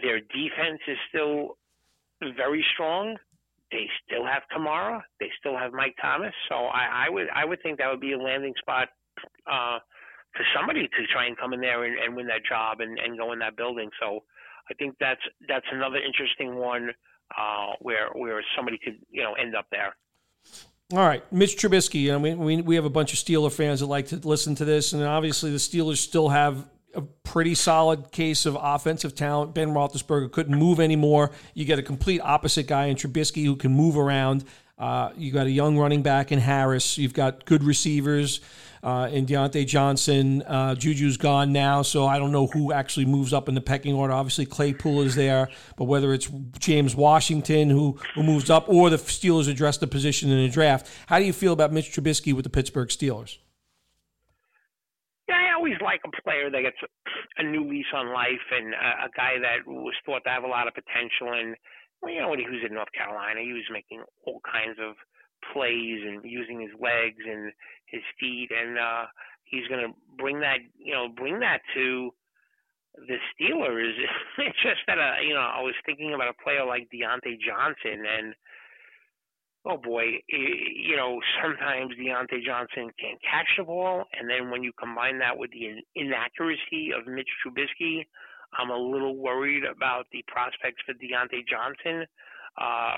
their 0.01 0.21
defense 0.21 0.79
is 0.87 0.97
still 1.09 1.57
very 2.37 2.65
strong. 2.73 3.17
They 3.69 3.85
still 4.07 4.25
have 4.25 4.43
Kamara. 4.49 5.01
They 5.19 5.29
still 5.37 5.57
have 5.57 5.73
Mike 5.73 5.95
Thomas. 6.01 6.33
So 6.47 6.55
I, 6.55 7.05
I 7.07 7.09
would 7.09 7.27
I 7.35 7.43
would 7.43 7.61
think 7.61 7.77
that 7.77 7.91
would 7.91 7.99
be 7.99 8.13
a 8.13 8.17
landing 8.17 8.53
spot 8.59 8.87
uh, 9.45 9.79
for 10.33 10.45
somebody 10.55 10.87
to 10.87 11.07
try 11.11 11.27
and 11.27 11.37
come 11.37 11.51
in 11.51 11.59
there 11.59 11.83
and, 11.83 11.99
and 11.99 12.15
win 12.15 12.27
that 12.27 12.45
job 12.47 12.79
and, 12.79 12.97
and 12.97 13.17
go 13.17 13.33
in 13.33 13.39
that 13.39 13.57
building. 13.57 13.89
So 13.99 14.23
I 14.71 14.73
think 14.75 14.95
that's 15.01 15.21
that's 15.49 15.67
another 15.73 15.97
interesting 15.97 16.55
one 16.55 16.91
uh, 17.37 17.73
where 17.81 18.07
where 18.15 18.41
somebody 18.55 18.79
could 18.81 18.95
you 19.11 19.21
know 19.21 19.33
end 19.33 19.53
up 19.53 19.65
there. 19.69 19.97
All 20.91 21.05
right, 21.05 21.21
Mitch 21.31 21.55
Trubisky. 21.55 22.01
You 22.01 22.13
know, 22.13 22.19
we, 22.19 22.33
we, 22.33 22.61
we 22.63 22.75
have 22.75 22.85
a 22.85 22.89
bunch 22.89 23.13
of 23.13 23.19
Steeler 23.19 23.51
fans 23.51 23.81
that 23.81 23.85
like 23.85 24.07
to 24.07 24.15
listen 24.17 24.55
to 24.55 24.65
this, 24.65 24.91
and 24.93 25.03
obviously 25.03 25.51
the 25.51 25.57
Steelers 25.57 25.97
still 25.97 26.29
have 26.29 26.67
a 26.95 27.01
pretty 27.01 27.53
solid 27.53 28.11
case 28.11 28.47
of 28.47 28.57
offensive 28.59 29.13
talent. 29.13 29.53
Ben 29.53 29.69
Roethlisberger 29.69 30.31
couldn't 30.31 30.57
move 30.57 30.79
anymore. 30.79 31.29
You 31.53 31.65
get 31.65 31.77
a 31.77 31.83
complete 31.83 32.21
opposite 32.21 32.65
guy 32.65 32.85
in 32.85 32.95
Trubisky 32.95 33.45
who 33.45 33.55
can 33.55 33.71
move 33.71 33.97
around. 33.97 34.45
Uh, 34.79 35.11
you 35.15 35.31
got 35.31 35.45
a 35.45 35.51
young 35.51 35.77
running 35.77 36.01
back 36.01 36.31
in 36.31 36.39
Harris. 36.39 36.97
You've 36.97 37.13
got 37.13 37.45
good 37.45 37.63
receivers 37.63 38.41
uh, 38.83 39.09
in 39.11 39.25
Diontae 39.25 39.65
Johnson. 39.65 40.43
Uh, 40.43 40.75
Juju's 40.75 41.17
gone 41.17 41.51
now, 41.51 41.81
so 41.81 42.05
I 42.05 42.19
don't 42.19 42.31
know 42.31 42.47
who 42.47 42.71
actually 42.71 43.05
moves 43.05 43.33
up 43.33 43.49
in 43.49 43.55
the 43.55 43.61
pecking 43.61 43.93
order. 43.93 44.13
Obviously, 44.13 44.45
Claypool 44.45 45.01
is 45.01 45.15
there, 45.15 45.49
but 45.77 45.85
whether 45.85 46.13
it's 46.13 46.29
James 46.59 46.95
Washington 46.95 47.69
who, 47.69 47.99
who 48.15 48.23
moves 48.23 48.49
up 48.49 48.67
or 48.69 48.89
the 48.89 48.97
Steelers 48.97 49.49
address 49.49 49.77
the 49.77 49.87
position 49.87 50.29
in 50.29 50.37
the 50.43 50.49
draft, 50.49 50.89
how 51.07 51.19
do 51.19 51.25
you 51.25 51.33
feel 51.33 51.53
about 51.53 51.71
Mitch 51.71 51.91
Trubisky 51.91 52.33
with 52.33 52.43
the 52.43 52.49
Pittsburgh 52.49 52.89
Steelers? 52.89 53.37
Yeah, 55.27 55.35
I 55.35 55.55
always 55.55 55.77
like 55.81 56.01
a 56.05 56.21
player 56.21 56.49
that 56.49 56.61
gets 56.61 56.77
a 57.37 57.43
new 57.43 57.69
lease 57.69 57.93
on 57.93 58.13
life 58.13 58.47
and 58.51 58.73
a, 58.73 59.05
a 59.05 59.09
guy 59.15 59.37
that 59.41 59.67
was 59.67 59.93
thought 60.05 60.23
to 60.25 60.29
have 60.29 60.43
a 60.43 60.47
lot 60.47 60.67
of 60.67 60.73
potential. 60.73 61.33
And 61.33 61.55
well, 62.01 62.11
you 62.11 62.21
know, 62.21 62.29
when 62.29 62.39
he 62.39 62.45
was 62.45 62.61
in 62.67 62.73
North 62.73 62.91
Carolina, 62.97 63.41
he 63.41 63.53
was 63.53 63.67
making 63.71 64.03
all 64.25 64.41
kinds 64.41 64.79
of 64.79 64.95
plays 65.53 66.01
and 66.05 66.23
using 66.23 66.59
his 66.59 66.71
legs 66.79 67.23
and 67.25 67.51
his 67.91 68.01
feet, 68.19 68.49
and 68.51 68.77
uh, 68.77 69.05
he's 69.43 69.67
going 69.67 69.85
to 69.85 69.93
bring 70.17 70.39
that, 70.41 70.59
you 70.77 70.93
know, 70.93 71.07
bring 71.09 71.39
that 71.39 71.61
to 71.73 72.11
the 72.95 73.17
Steelers. 73.33 73.93
it's 74.37 74.61
just 74.61 74.81
that, 74.87 74.97
uh, 74.97 75.21
you 75.25 75.33
know, 75.33 75.41
I 75.41 75.61
was 75.61 75.75
thinking 75.85 76.13
about 76.13 76.29
a 76.29 76.43
player 76.43 76.65
like 76.65 76.89
Diontae 76.93 77.39
Johnson, 77.39 78.05
and 78.05 78.33
oh 79.65 79.77
boy, 79.77 80.21
you 80.27 80.95
know, 80.95 81.19
sometimes 81.41 81.93
Diontae 81.95 82.45
Johnson 82.45 82.89
can't 82.99 83.21
catch 83.21 83.49
the 83.57 83.63
ball, 83.63 84.05
and 84.17 84.29
then 84.29 84.49
when 84.49 84.63
you 84.63 84.71
combine 84.79 85.19
that 85.19 85.37
with 85.37 85.51
the 85.51 85.81
inaccuracy 85.95 86.91
of 86.97 87.07
Mitch 87.07 87.29
Trubisky, 87.45 88.05
I'm 88.57 88.69
a 88.69 88.77
little 88.77 89.15
worried 89.15 89.63
about 89.63 90.05
the 90.11 90.23
prospects 90.27 90.81
for 90.85 90.93
Diontae 90.93 91.45
Johnson. 91.47 92.07
Uh, 92.59 92.97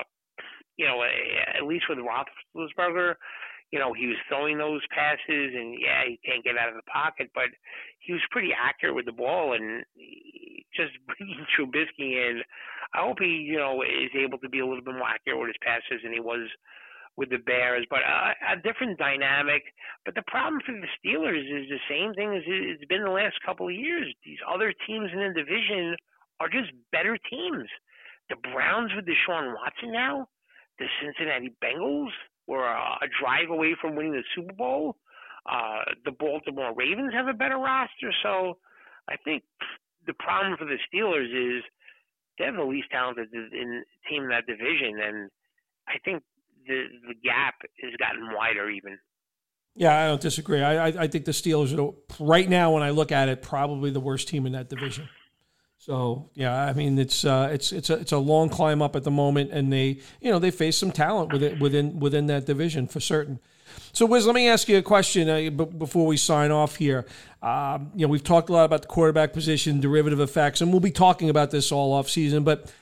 you 0.76 0.86
know, 0.86 1.02
at 1.04 1.64
least 1.64 1.84
with 1.88 1.98
Roethlisberger, 1.98 3.14
you 3.72 3.78
know, 3.78 3.92
he 3.92 4.06
was 4.06 4.20
throwing 4.28 4.58
those 4.58 4.82
passes, 4.92 5.56
and 5.56 5.74
yeah, 5.80 6.04
he 6.06 6.20
can't 6.24 6.44
get 6.44 6.58
out 6.60 6.68
of 6.68 6.76
the 6.76 6.86
pocket, 6.92 7.30
but 7.34 7.48
he 7.98 8.12
was 8.12 8.22
pretty 8.30 8.52
accurate 8.52 8.94
with 8.94 9.06
the 9.06 9.16
ball, 9.16 9.54
and 9.54 9.82
just 10.76 10.92
bringing 11.08 11.40
Trubisky 11.56 12.20
in, 12.20 12.42
I 12.94 13.00
hope 13.00 13.16
he, 13.18 13.48
you 13.48 13.56
know, 13.56 13.80
is 13.82 14.12
able 14.14 14.38
to 14.38 14.48
be 14.48 14.60
a 14.60 14.66
little 14.66 14.84
bit 14.84 14.94
more 14.94 15.08
accurate 15.08 15.40
with 15.40 15.48
his 15.48 15.64
passes 15.64 16.04
than 16.04 16.12
he 16.12 16.20
was 16.20 16.46
with 17.16 17.28
the 17.28 17.38
Bears, 17.38 17.84
but 17.90 18.00
uh, 18.00 18.32
a 18.52 18.56
different 18.56 18.98
dynamic. 18.98 19.62
But 20.04 20.14
the 20.14 20.24
problem 20.28 20.60
for 20.64 20.72
the 20.72 20.88
Steelers 21.00 21.44
is 21.44 21.68
the 21.68 21.80
same 21.88 22.14
thing 22.14 22.32
as 22.36 22.42
it's 22.46 22.84
been 22.86 23.04
the 23.04 23.10
last 23.10 23.36
couple 23.44 23.68
of 23.68 23.74
years. 23.74 24.12
These 24.24 24.40
other 24.48 24.72
teams 24.86 25.10
in 25.12 25.20
the 25.20 25.32
division 25.32 25.96
are 26.40 26.48
just 26.48 26.72
better 26.90 27.18
teams. 27.28 27.68
The 28.30 28.36
Browns 28.52 28.92
with 28.96 29.04
Deshaun 29.04 29.52
Watson 29.52 29.92
now, 29.92 30.26
the 30.78 30.86
Cincinnati 31.00 31.52
Bengals 31.62 32.12
were 32.46 32.64
a, 32.64 33.08
drive 33.20 33.50
away 33.50 33.74
from 33.80 33.96
winning 33.96 34.12
the 34.12 34.24
Super 34.34 34.52
Bowl. 34.54 34.96
Uh, 35.46 35.82
the 36.04 36.12
Baltimore 36.12 36.72
Ravens 36.74 37.12
have 37.14 37.26
a 37.26 37.32
better 37.32 37.58
roster, 37.58 38.12
so 38.22 38.58
I 39.08 39.16
think 39.24 39.42
the 40.06 40.14
problem 40.14 40.56
for 40.56 40.64
the 40.64 40.78
Steelers 40.86 41.58
is 41.58 41.64
they're 42.38 42.52
the 42.52 42.62
least 42.62 42.88
talented 42.90 43.28
in, 43.32 43.84
team 44.08 44.24
in 44.24 44.28
that 44.30 44.46
division, 44.46 45.00
and 45.02 45.30
I 45.88 45.98
think 46.04 46.22
the 46.66 46.84
the 47.08 47.14
gap 47.14 47.54
has 47.82 47.92
gotten 47.98 48.32
wider 48.34 48.70
even. 48.70 48.98
Yeah, 49.74 50.04
I 50.04 50.06
don't 50.08 50.20
disagree. 50.20 50.60
I, 50.60 50.88
I, 50.88 51.02
I 51.04 51.06
think 51.06 51.24
the 51.24 51.32
Steelers 51.32 51.76
are 51.76 51.94
right 52.22 52.48
now, 52.48 52.72
when 52.72 52.82
I 52.82 52.90
look 52.90 53.10
at 53.10 53.28
it, 53.28 53.42
probably 53.42 53.90
the 53.90 54.00
worst 54.00 54.28
team 54.28 54.46
in 54.46 54.52
that 54.52 54.68
division. 54.68 55.08
So 55.84 56.30
yeah, 56.34 56.54
I 56.64 56.74
mean 56.74 56.96
it's 56.96 57.24
uh, 57.24 57.48
it's 57.52 57.72
it's 57.72 57.90
a 57.90 57.94
it's 57.94 58.12
a 58.12 58.18
long 58.18 58.48
climb 58.48 58.80
up 58.80 58.94
at 58.94 59.02
the 59.02 59.10
moment, 59.10 59.50
and 59.50 59.72
they 59.72 59.98
you 60.20 60.30
know 60.30 60.38
they 60.38 60.52
face 60.52 60.76
some 60.76 60.92
talent 60.92 61.32
within 61.32 61.58
within 61.58 61.98
within 61.98 62.28
that 62.28 62.46
division 62.46 62.86
for 62.86 63.00
certain. 63.00 63.40
So 63.92 64.06
Wiz, 64.06 64.24
let 64.24 64.36
me 64.36 64.48
ask 64.48 64.68
you 64.68 64.78
a 64.78 64.82
question 64.82 65.28
uh, 65.28 65.50
b- 65.50 65.76
before 65.76 66.06
we 66.06 66.16
sign 66.16 66.52
off 66.52 66.76
here. 66.76 67.04
Um, 67.42 67.90
you 67.96 68.06
know 68.06 68.12
we've 68.12 68.22
talked 68.22 68.48
a 68.48 68.52
lot 68.52 68.64
about 68.64 68.82
the 68.82 68.86
quarterback 68.86 69.32
position, 69.32 69.80
derivative 69.80 70.20
effects, 70.20 70.60
and 70.60 70.70
we'll 70.70 70.78
be 70.78 70.92
talking 70.92 71.28
about 71.28 71.50
this 71.50 71.72
all 71.72 71.92
off 71.92 72.08
season. 72.08 72.44
But 72.44 72.72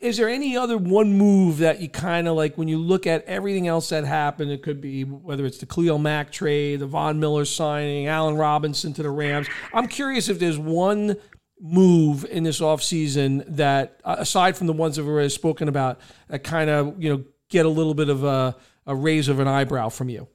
is 0.00 0.16
there 0.16 0.30
any 0.30 0.56
other 0.56 0.78
one 0.78 1.12
move 1.12 1.58
that 1.58 1.78
you 1.78 1.90
kind 1.90 2.26
of 2.26 2.36
like 2.36 2.56
when 2.56 2.68
you 2.68 2.78
look 2.78 3.06
at 3.06 3.22
everything 3.26 3.68
else 3.68 3.90
that 3.90 4.04
happened? 4.06 4.50
It 4.50 4.62
could 4.62 4.80
be 4.80 5.02
whether 5.02 5.44
it's 5.44 5.58
the 5.58 5.66
Khalil 5.66 5.98
Mack 5.98 6.32
trade, 6.32 6.80
the 6.80 6.86
Von 6.86 7.20
Miller 7.20 7.44
signing, 7.44 8.06
Allen 8.06 8.36
Robinson 8.36 8.94
to 8.94 9.02
the 9.02 9.10
Rams. 9.10 9.46
I'm 9.74 9.88
curious 9.88 10.30
if 10.30 10.38
there's 10.38 10.58
one 10.58 11.18
move 11.60 12.24
in 12.24 12.44
this 12.44 12.60
offseason 12.60 13.44
that, 13.48 14.00
uh, 14.04 14.16
aside 14.18 14.56
from 14.56 14.66
the 14.66 14.72
ones 14.72 14.96
that 14.96 15.02
we've 15.02 15.12
already 15.12 15.28
spoken 15.28 15.68
about, 15.68 16.00
that 16.28 16.44
kind 16.44 16.70
of, 16.70 17.02
you 17.02 17.10
know, 17.10 17.24
get 17.50 17.66
a 17.66 17.68
little 17.68 17.94
bit 17.94 18.08
of 18.08 18.24
a, 18.24 18.56
a 18.86 18.94
raise 18.94 19.28
of 19.28 19.40
an 19.40 19.48
eyebrow 19.48 19.88
from 19.88 20.08
you? 20.08 20.28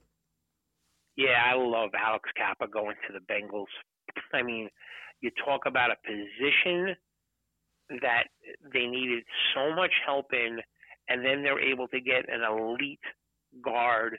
Yeah, 1.15 1.41
I 1.45 1.55
love 1.55 1.91
Alex 1.97 2.29
Cappa 2.35 2.67
going 2.67 2.95
to 3.07 3.13
the 3.13 3.33
Bengals. 3.33 3.65
I 4.33 4.41
mean, 4.41 4.69
you 5.21 5.29
talk 5.45 5.61
about 5.65 5.91
a 5.91 5.95
position 6.05 6.95
that 8.01 8.23
they 8.73 8.85
needed 8.85 9.23
so 9.53 9.75
much 9.75 9.91
help 10.05 10.33
in, 10.33 10.59
and 11.09 11.23
then 11.23 11.43
they're 11.43 11.59
able 11.59 11.87
to 11.89 11.99
get 12.01 12.25
an 12.29 12.41
elite 12.41 12.99
guard 13.63 14.17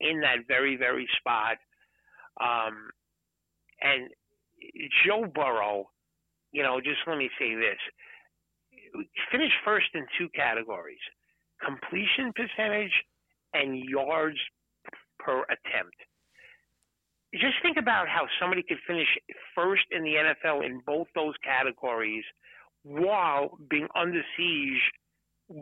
in 0.00 0.20
that 0.20 0.46
very, 0.46 0.76
very 0.76 1.08
spot. 1.18 1.56
Um, 2.40 2.90
and 3.80 4.10
Joe 5.04 5.24
Burrow 5.32 5.90
you 6.52 6.62
know, 6.62 6.80
just 6.80 6.98
let 7.06 7.18
me 7.18 7.30
say 7.38 7.54
this. 7.54 7.78
Finish 9.30 9.52
first 9.64 9.86
in 9.94 10.06
two 10.18 10.28
categories 10.34 11.00
completion 11.64 12.32
percentage 12.34 12.92
and 13.54 13.78
yards 13.88 14.36
per 15.18 15.42
attempt. 15.44 15.96
Just 17.34 17.54
think 17.62 17.76
about 17.76 18.08
how 18.08 18.26
somebody 18.40 18.62
could 18.62 18.78
finish 18.86 19.08
first 19.54 19.84
in 19.90 20.02
the 20.04 20.14
NFL 20.14 20.64
in 20.64 20.80
both 20.86 21.06
those 21.14 21.34
categories 21.44 22.24
while 22.82 23.58
being 23.68 23.88
under 23.94 24.22
siege 24.36 24.80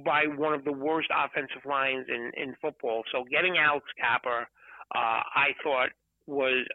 by 0.05 0.25
one 0.27 0.53
of 0.53 0.65
the 0.65 0.73
worst 0.73 1.09
offensive 1.11 1.65
lines 1.65 2.07
in, 2.09 2.31
in 2.37 2.55
football. 2.61 3.03
So 3.13 3.25
getting 3.31 3.57
Alex 3.59 3.87
Cappa, 3.99 4.47
uh, 4.95 5.21
I 5.35 5.49
thought 5.63 5.91
was 6.27 6.67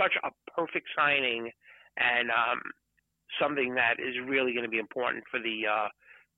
such 0.00 0.12
a 0.24 0.30
perfect 0.52 0.86
signing. 0.96 1.50
And 1.96 2.30
um, 2.30 2.60
something 3.40 3.74
that 3.74 3.94
is 3.98 4.14
really 4.26 4.52
going 4.52 4.64
to 4.64 4.70
be 4.70 4.78
important 4.78 5.24
for 5.30 5.40
the 5.40 5.62
uh, 5.66 5.88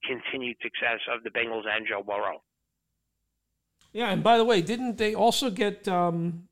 continued 0.07 0.57
success 0.63 1.01
of 1.13 1.23
the 1.25 1.31
Bengals 1.31 1.65
and 1.69 1.87
Joe 1.87 2.03
Burrow. 2.03 2.43
Yeah, 3.93 4.11
and 4.11 4.23
by 4.23 4.37
the 4.37 4.45
way, 4.45 4.61
didn't 4.61 4.99
they 4.99 5.15
also 5.15 5.51
get? 5.51 5.89
Um, 5.89 6.49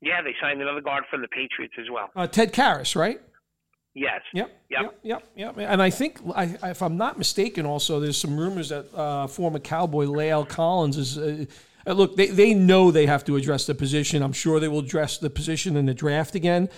yeah, 0.00 0.22
they 0.22 0.34
signed 0.40 0.60
another 0.62 0.80
guard 0.80 1.04
from 1.10 1.20
the 1.22 1.28
Patriots 1.28 1.74
as 1.78 1.86
well. 1.90 2.10
Uh, 2.14 2.26
Ted 2.26 2.52
Karras, 2.52 2.96
right? 2.96 3.20
Yes. 3.94 4.22
Yep. 4.32 4.50
Yep. 4.70 4.98
Yep. 5.02 5.22
Yep. 5.36 5.54
And 5.58 5.82
I 5.82 5.90
think, 5.90 6.18
I, 6.34 6.56
if 6.64 6.82
I'm 6.82 6.96
not 6.96 7.18
mistaken, 7.18 7.66
also 7.66 8.00
there's 8.00 8.16
some 8.16 8.38
rumors 8.38 8.70
that 8.70 8.92
uh, 8.94 9.26
former 9.26 9.58
Cowboy 9.58 10.06
La'el 10.06 10.48
Collins 10.48 10.96
is. 10.96 11.18
Uh, 11.18 11.44
uh, 11.86 11.92
look, 11.92 12.16
they, 12.16 12.28
they 12.28 12.54
know 12.54 12.90
they 12.90 13.06
have 13.06 13.24
to 13.24 13.36
address 13.36 13.66
the 13.66 13.74
position. 13.74 14.22
I'm 14.22 14.32
sure 14.32 14.60
they 14.60 14.68
will 14.68 14.78
address 14.78 15.18
the 15.18 15.28
position 15.28 15.76
in 15.76 15.86
the 15.86 15.94
draft 15.94 16.34
again. 16.34 16.68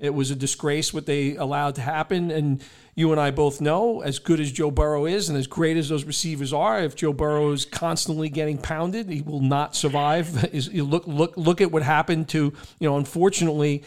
It 0.00 0.14
was 0.14 0.30
a 0.30 0.34
disgrace 0.34 0.94
what 0.94 1.04
they 1.04 1.36
allowed 1.36 1.74
to 1.74 1.82
happen. 1.82 2.30
And 2.30 2.62
you 2.94 3.12
and 3.12 3.20
I 3.20 3.30
both 3.30 3.60
know, 3.60 4.00
as 4.00 4.18
good 4.18 4.40
as 4.40 4.50
Joe 4.50 4.70
Burrow 4.70 5.04
is 5.06 5.28
and 5.28 5.38
as 5.38 5.46
great 5.46 5.76
as 5.76 5.90
those 5.90 6.04
receivers 6.04 6.52
are, 6.52 6.80
if 6.80 6.96
Joe 6.96 7.12
Burrow 7.12 7.52
is 7.52 7.66
constantly 7.66 8.30
getting 8.30 8.58
pounded, 8.58 9.10
he 9.10 9.20
will 9.20 9.42
not 9.42 9.76
survive. 9.76 10.52
Look 10.72 11.06
look 11.06 11.36
look 11.36 11.60
at 11.60 11.70
what 11.70 11.82
happened 11.82 12.28
to 12.30 12.52
you 12.78 12.88
know. 12.88 12.96
Unfortunately, 12.96 13.84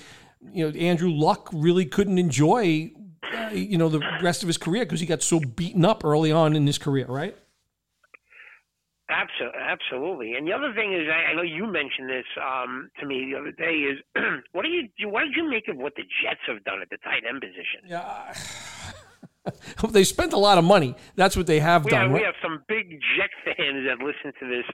you 0.52 0.70
know 0.70 0.78
Andrew 0.78 1.10
Luck 1.10 1.50
really 1.52 1.86
couldn't 1.86 2.18
enjoy 2.18 2.92
uh, 3.34 3.50
you 3.52 3.78
know 3.78 3.90
the 3.90 4.02
rest 4.22 4.44
of 4.44 4.48
his 4.48 4.58
career 4.58 4.86
because 4.86 5.00
he 5.00 5.06
got 5.06 5.22
so 5.22 5.40
beaten 5.40 5.84
up 5.84 6.06
early 6.06 6.32
on 6.32 6.56
in 6.56 6.66
his 6.66 6.78
career, 6.78 7.06
right? 7.08 7.36
Absolutely. 9.10 10.34
And 10.34 10.48
the 10.48 10.54
other 10.54 10.74
thing 10.74 10.94
is, 10.94 11.08
I, 11.12 11.32
I 11.32 11.36
know 11.36 11.42
you 11.42 11.66
mentioned 11.66 12.10
this 12.10 12.26
um, 12.40 12.90
to 13.00 13.06
me 13.06 13.32
the 13.32 13.38
other 13.38 13.52
day. 13.52 13.84
Is 13.92 14.00
what 14.54 14.64
do 14.64 14.70
you 14.70 14.88
what 15.10 15.22
did 15.22 15.36
you 15.36 15.50
make 15.50 15.68
of 15.68 15.78
what 15.78 15.94
the 15.96 16.04
Jets 16.24 16.40
have 16.48 16.64
done 16.64 16.82
at 16.82 16.90
the 16.90 16.98
tight 17.04 17.24
end 17.28 17.42
position? 17.42 17.84
Yeah. 17.86 18.34
they 19.90 20.04
spent 20.04 20.32
a 20.34 20.38
lot 20.38 20.58
of 20.58 20.64
money. 20.64 20.96
That's 21.16 21.36
what 21.36 21.48
they 21.48 21.60
have 21.60 21.84
we 21.84 21.92
done. 21.92 22.04
Have, 22.04 22.12
right? 22.12 22.20
We 22.22 22.26
have 22.26 22.36
some 22.42 22.64
big 22.68 22.92
Jet 23.18 23.30
fans 23.44 23.86
that 23.88 24.00
listen 24.00 24.32
to 24.40 24.48
this 24.48 24.66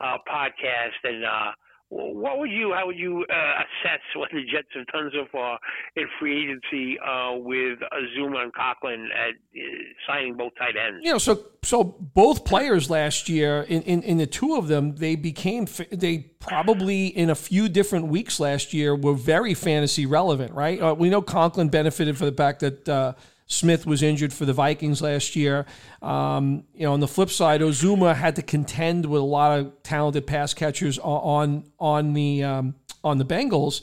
uh, 0.00 0.16
podcast, 0.26 0.98
and 1.04 1.24
uh, 1.24 1.52
what 1.90 2.38
would 2.38 2.50
you, 2.50 2.74
how 2.74 2.86
would 2.86 2.98
you 2.98 3.24
uh, 3.30 3.62
assess 3.62 4.00
what 4.16 4.30
the 4.30 4.42
Jets 4.42 4.68
have 4.74 4.86
done 4.88 5.10
so 5.12 5.24
far 5.32 5.58
in 5.96 6.06
free 6.20 6.44
agency 6.44 6.98
uh, 7.00 7.34
with 7.36 7.78
Uzomah 7.80 8.42
and 8.42 8.52
Conklin 8.52 9.08
at 9.14 9.30
uh, 9.30 9.60
signing 10.06 10.36
both 10.36 10.52
tight 10.58 10.74
ends? 10.76 11.00
You 11.02 11.12
know, 11.12 11.18
so 11.18 11.46
so 11.62 11.84
both 11.84 12.44
players 12.44 12.90
last 12.90 13.28
year, 13.28 13.62
in, 13.62 13.82
in, 13.82 14.02
in 14.02 14.18
the 14.18 14.26
two 14.26 14.56
of 14.56 14.68
them, 14.68 14.96
they 14.96 15.16
became 15.16 15.66
they 15.90 16.18
probably 16.40 17.06
in 17.06 17.30
a 17.30 17.34
few 17.34 17.68
different 17.68 18.08
weeks 18.08 18.38
last 18.38 18.72
year 18.72 18.94
were 18.94 19.14
very 19.14 19.54
fantasy 19.54 20.06
relevant, 20.06 20.52
right? 20.52 20.80
Uh, 20.80 20.94
we 20.94 21.08
know 21.08 21.22
Conklin 21.22 21.68
benefited 21.68 22.16
for 22.16 22.26
the 22.26 22.32
fact 22.32 22.60
that 22.60 22.88
uh, 22.88 23.14
Smith 23.48 23.86
was 23.86 24.02
injured 24.02 24.32
for 24.32 24.44
the 24.44 24.52
Vikings 24.52 25.02
last 25.02 25.34
year. 25.34 25.66
Um, 26.02 26.64
you 26.74 26.84
know, 26.84 26.92
on 26.92 27.00
the 27.00 27.08
flip 27.08 27.30
side, 27.30 27.60
Uzomah 27.62 28.14
had 28.14 28.36
to 28.36 28.42
contend 28.42 29.06
with 29.06 29.20
a 29.20 29.24
lot 29.24 29.58
of 29.58 29.82
talented 29.82 30.26
pass 30.26 30.54
catchers 30.54 30.98
on 30.98 31.64
on 31.80 32.12
the 32.12 32.44
um, 32.44 32.74
on 33.02 33.18
the 33.18 33.24
Bengals. 33.24 33.80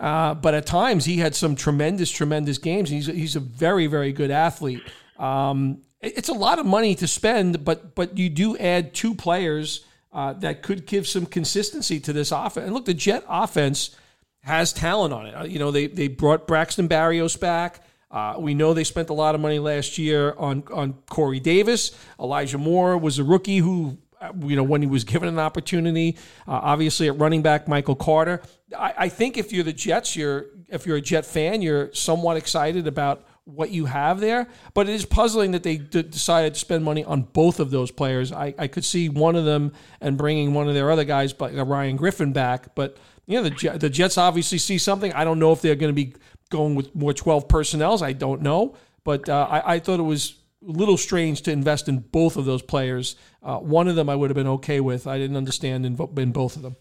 Uh, 0.00 0.34
but 0.34 0.54
at 0.54 0.66
times 0.66 1.04
he 1.04 1.18
had 1.18 1.34
some 1.34 1.54
tremendous, 1.54 2.10
tremendous 2.10 2.58
games. 2.58 2.90
He's 2.90 3.06
he's 3.06 3.36
a 3.36 3.40
very, 3.40 3.86
very 3.86 4.12
good 4.12 4.32
athlete. 4.32 4.82
Um, 5.16 5.82
it's 6.00 6.28
a 6.28 6.34
lot 6.34 6.58
of 6.58 6.66
money 6.66 6.94
to 6.96 7.06
spend, 7.06 7.64
but 7.64 7.94
but 7.94 8.18
you 8.18 8.28
do 8.28 8.56
add 8.58 8.94
two 8.94 9.14
players 9.14 9.86
uh, 10.12 10.32
that 10.34 10.62
could 10.62 10.86
give 10.86 11.06
some 11.06 11.24
consistency 11.24 12.00
to 12.00 12.12
this 12.12 12.32
offense. 12.32 12.66
And 12.66 12.74
look, 12.74 12.84
the 12.84 12.94
Jet 12.94 13.24
offense 13.28 13.96
has 14.42 14.72
talent 14.72 15.14
on 15.14 15.26
it. 15.26 15.32
Uh, 15.32 15.44
you 15.44 15.60
know, 15.60 15.70
they 15.70 15.86
they 15.86 16.08
brought 16.08 16.48
Braxton 16.48 16.88
Barrios 16.88 17.36
back. 17.36 17.80
Uh, 18.14 18.36
we 18.38 18.54
know 18.54 18.72
they 18.72 18.84
spent 18.84 19.10
a 19.10 19.12
lot 19.12 19.34
of 19.34 19.40
money 19.40 19.58
last 19.58 19.98
year 19.98 20.36
on 20.38 20.62
on 20.72 20.92
Corey 21.10 21.40
Davis. 21.40 21.90
Elijah 22.20 22.58
Moore 22.58 22.96
was 22.96 23.18
a 23.18 23.24
rookie 23.24 23.58
who, 23.58 23.98
uh, 24.20 24.30
you 24.38 24.54
know, 24.54 24.62
when 24.62 24.80
he 24.80 24.86
was 24.86 25.02
given 25.02 25.28
an 25.28 25.40
opportunity. 25.40 26.16
Uh, 26.46 26.52
obviously, 26.52 27.08
at 27.08 27.18
running 27.18 27.42
back, 27.42 27.66
Michael 27.66 27.96
Carter. 27.96 28.40
I, 28.78 28.94
I, 28.96 29.08
think 29.08 29.36
if 29.36 29.52
you're 29.52 29.64
the 29.64 29.72
Jets, 29.72 30.14
you're 30.14 30.46
if 30.68 30.86
you're 30.86 30.98
a 30.98 31.00
Jet 31.00 31.26
fan, 31.26 31.60
you're 31.60 31.92
somewhat 31.92 32.36
excited 32.36 32.86
about 32.86 33.24
what 33.46 33.70
you 33.70 33.86
have 33.86 34.20
there. 34.20 34.46
But 34.74 34.88
it 34.88 34.94
is 34.94 35.04
puzzling 35.04 35.50
that 35.50 35.64
they 35.64 35.78
d- 35.78 36.02
decided 36.02 36.54
to 36.54 36.60
spend 36.60 36.84
money 36.84 37.04
on 37.04 37.22
both 37.22 37.58
of 37.58 37.72
those 37.72 37.90
players. 37.90 38.30
I, 38.30 38.54
I 38.56 38.68
could 38.68 38.84
see 38.84 39.08
one 39.08 39.34
of 39.34 39.44
them 39.44 39.72
and 40.00 40.16
bringing 40.16 40.54
one 40.54 40.68
of 40.68 40.74
their 40.74 40.92
other 40.92 41.04
guys, 41.04 41.34
like 41.40 41.52
Ryan 41.56 41.96
Griffin, 41.96 42.32
back, 42.32 42.76
but. 42.76 42.96
You 43.26 43.40
know, 43.40 43.48
the, 43.48 43.78
the 43.78 43.88
Jets 43.88 44.18
obviously 44.18 44.58
see 44.58 44.76
something. 44.76 45.10
I 45.14 45.24
don't 45.24 45.38
know 45.38 45.50
if 45.52 45.62
they're 45.62 45.76
going 45.76 45.88
to 45.88 45.94
be 45.94 46.12
going 46.54 46.74
with 46.76 46.94
more 46.94 47.12
12 47.12 47.48
personnels. 47.48 48.00
I 48.00 48.12
don't 48.12 48.40
know. 48.40 48.76
But 49.02 49.28
uh, 49.28 49.46
I, 49.50 49.74
I, 49.74 49.78
thought 49.80 50.00
it 50.00 50.04
was 50.04 50.38
a 50.66 50.70
little 50.70 50.96
strange 50.96 51.42
to 51.42 51.50
invest 51.50 51.88
in 51.88 51.98
both 51.98 52.36
of 52.36 52.46
those 52.46 52.62
players. 52.62 53.16
Uh, 53.42 53.58
one 53.58 53.88
of 53.88 53.96
them 53.96 54.08
I 54.08 54.14
would 54.14 54.30
have 54.30 54.36
been 54.36 54.46
okay 54.46 54.80
with. 54.80 55.06
I 55.06 55.18
didn't 55.18 55.36
understand 55.36 55.84
in, 55.84 55.98
in 56.16 56.32
both 56.32 56.56
of 56.56 56.62
them. 56.62 56.76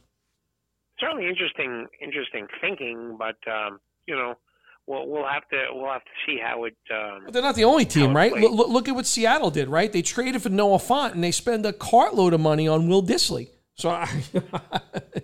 Certainly 1.00 1.28
interesting, 1.28 1.88
interesting 2.02 2.48
thinking, 2.62 3.18
but 3.18 3.36
um, 3.52 3.80
you 4.08 4.16
know, 4.16 4.36
we'll, 4.88 5.08
we'll 5.08 5.28
have 5.28 5.48
to 5.50 5.66
we'll 5.74 5.92
have 5.92 6.06
to 6.06 6.12
see 6.26 6.40
how 6.42 6.64
it. 6.64 6.78
Um, 6.90 7.24
but 7.26 7.34
they're 7.34 7.42
not 7.42 7.56
the 7.56 7.66
only 7.66 7.84
team, 7.86 8.16
right? 8.16 8.32
Look, 8.32 8.70
look, 8.70 8.88
at 8.88 8.96
what 8.96 9.06
Seattle 9.06 9.52
did, 9.52 9.68
right? 9.68 9.92
They 9.92 10.02
traded 10.02 10.42
for 10.42 10.50
Noah 10.50 10.78
Fant 10.78 11.12
and 11.12 11.24
they 11.24 11.32
spend 11.32 11.66
a 11.66 11.74
cartload 11.74 12.34
of 12.34 12.40
money 12.40 12.70
on 12.70 12.88
Will 12.88 13.04
Dissly. 13.04 13.50
So 13.76 13.90
I, 13.90 14.08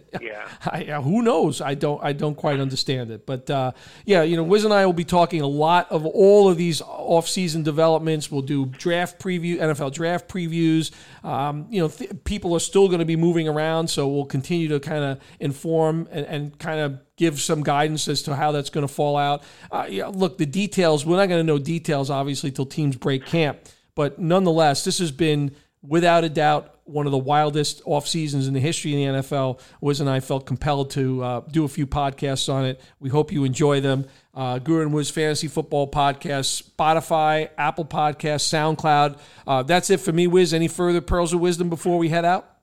I, 0.66 0.84
who 1.02 1.22
knows? 1.22 1.62
I 1.62 1.74
don't 1.74 2.04
I 2.04 2.14
don't 2.14 2.36
quite 2.36 2.60
understand 2.60 3.12
it, 3.12 3.26
but 3.26 3.50
uh, 3.50 3.72
yeah, 4.06 4.24
you 4.24 4.36
know, 4.36 4.44
Wiz 4.44 4.66
and 4.66 4.74
I 4.74 4.86
will 4.86 4.94
be 4.94 5.06
talking 5.06 5.42
a 5.42 5.48
lot 5.48 5.92
of 5.92 6.06
all 6.06 6.50
of 6.50 6.58
these 6.58 6.82
off-season 6.82 7.64
developments. 7.64 8.32
We'll 8.32 8.42
do 8.42 8.66
draft 8.66 9.20
preview, 9.20 9.58
NFL 9.58 9.94
draft 9.94 10.28
previews. 10.28 10.92
Um, 11.24 11.68
you 11.70 11.82
know, 11.82 11.88
th- 11.88 12.12
people 12.24 12.54
are 12.56 12.60
still 12.60 12.88
going 12.88 13.00
to 13.00 13.06
be 13.06 13.16
moving 13.16 13.48
around, 13.48 13.90
so 13.90 14.08
we'll 14.08 14.26
continue 14.26 14.68
to 14.70 14.80
kind 14.80 15.04
of 15.04 15.20
inform 15.40 16.08
and, 16.12 16.26
and 16.26 16.60
kind 16.60 16.80
of 16.80 17.00
give 17.16 17.40
some 17.40 17.64
guidance 17.64 18.08
as 18.08 18.24
to 18.24 18.36
how 18.36 18.52
that's 18.52 18.70
going 18.70 18.88
to 18.88 18.94
fall 18.94 19.18
out. 19.18 19.44
Uh, 19.72 19.86
yeah, 19.90 20.08
look, 20.08 20.38
the 20.38 20.46
details. 20.46 21.06
We're 21.06 21.18
not 21.18 21.28
going 21.28 21.40
to 21.40 21.48
know 21.48 21.60
details 21.60 22.10
obviously 22.10 22.52
till 22.52 22.66
teams 22.66 22.96
break 22.96 23.26
camp, 23.26 23.60
but 23.96 24.20
nonetheless, 24.20 24.84
this 24.84 25.00
has 25.00 25.12
been 25.12 25.56
without 25.82 26.24
a 26.24 26.30
doubt 26.30 26.79
one 26.90 27.06
of 27.06 27.12
the 27.12 27.18
wildest 27.18 27.82
off 27.86 28.08
seasons 28.08 28.48
in 28.48 28.54
the 28.54 28.60
history 28.60 28.94
of 28.94 29.14
the 29.14 29.20
NFL. 29.20 29.60
Wiz 29.82 30.02
and 30.02 30.10
I 30.10 30.20
felt 30.20 30.46
compelled 30.46 30.92
to 30.92 31.24
uh, 31.24 31.42
do 31.52 31.64
a 31.64 31.68
few 31.68 31.88
podcasts 31.88 32.52
on 32.52 32.66
it. 32.66 32.82
We 33.00 33.10
hope 33.10 33.32
you 33.32 33.44
enjoy 33.44 33.80
them. 33.82 34.06
Uh, 34.34 34.60
Guru 34.60 34.84
and 34.84 34.94
Wiz 34.94 35.10
Fantasy 35.10 35.48
Football 35.48 35.90
Podcast, 35.90 36.64
Spotify, 36.64 37.50
Apple 37.58 37.86
Podcast, 37.86 38.44
SoundCloud. 38.48 39.20
Uh, 39.46 39.64
that's 39.64 39.90
it 39.90 40.00
for 40.00 40.12
me, 40.12 40.28
Wiz. 40.28 40.54
Any 40.54 40.68
further 40.68 41.02
pearls 41.02 41.34
of 41.34 41.40
wisdom 41.40 41.70
before 41.70 41.98
we 41.98 42.10
head 42.10 42.26
out? 42.26 42.58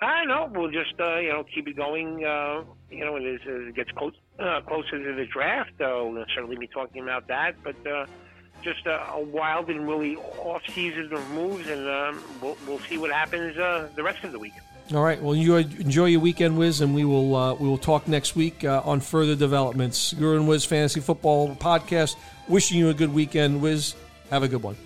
I 0.00 0.24
know. 0.24 0.50
We'll 0.54 0.70
just 0.70 0.98
uh, 0.98 1.18
you 1.18 1.28
know 1.28 1.44
keep 1.54 1.68
it 1.68 1.76
going. 1.76 2.24
Uh, 2.24 2.64
you 2.90 3.04
know, 3.04 3.16
it 3.16 3.74
gets 3.74 3.90
close, 3.92 4.14
uh, 4.38 4.60
closer 4.66 4.98
to 4.98 5.14
the 5.14 5.26
draft, 5.26 5.72
uh, 5.80 6.04
we'll 6.04 6.24
certainly 6.34 6.56
be 6.56 6.66
talking 6.66 7.02
about 7.02 7.28
that. 7.28 7.54
But 7.62 7.76
just 8.62 8.86
a, 8.86 9.12
a 9.12 9.20
wild 9.20 9.68
and 9.70 9.88
really 9.88 10.16
off 10.16 10.62
season 10.72 11.12
of 11.12 11.28
moves, 11.30 11.68
and 11.68 11.88
um, 11.88 12.22
we'll, 12.40 12.56
we'll 12.66 12.78
see 12.80 12.98
what 12.98 13.10
happens 13.10 13.56
uh, 13.56 13.88
the 13.94 14.02
rest 14.02 14.24
of 14.24 14.32
the 14.32 14.38
week. 14.38 14.54
All 14.92 15.02
right. 15.02 15.22
Well, 15.22 15.36
you 15.36 15.56
enjoy 15.56 16.06
your 16.06 16.20
weekend, 16.20 16.58
Wiz, 16.58 16.80
and 16.80 16.94
we 16.94 17.04
will 17.04 17.36
uh, 17.36 17.54
we 17.54 17.68
will 17.68 17.78
talk 17.78 18.08
next 18.08 18.34
week 18.34 18.64
uh, 18.64 18.82
on 18.84 19.00
further 19.00 19.36
developments. 19.36 20.12
Guru 20.14 20.36
and 20.36 20.48
Wiz 20.48 20.64
Fantasy 20.64 21.00
Football 21.00 21.54
Podcast. 21.54 22.16
Wishing 22.48 22.78
you 22.78 22.88
a 22.88 22.94
good 22.94 23.14
weekend, 23.14 23.62
Wiz. 23.62 23.94
Have 24.30 24.42
a 24.42 24.48
good 24.48 24.62
one. 24.62 24.76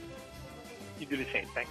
You 1.01 1.07
do 1.07 1.17
the 1.17 1.25
same. 1.33 1.47
Thanks. 1.55 1.71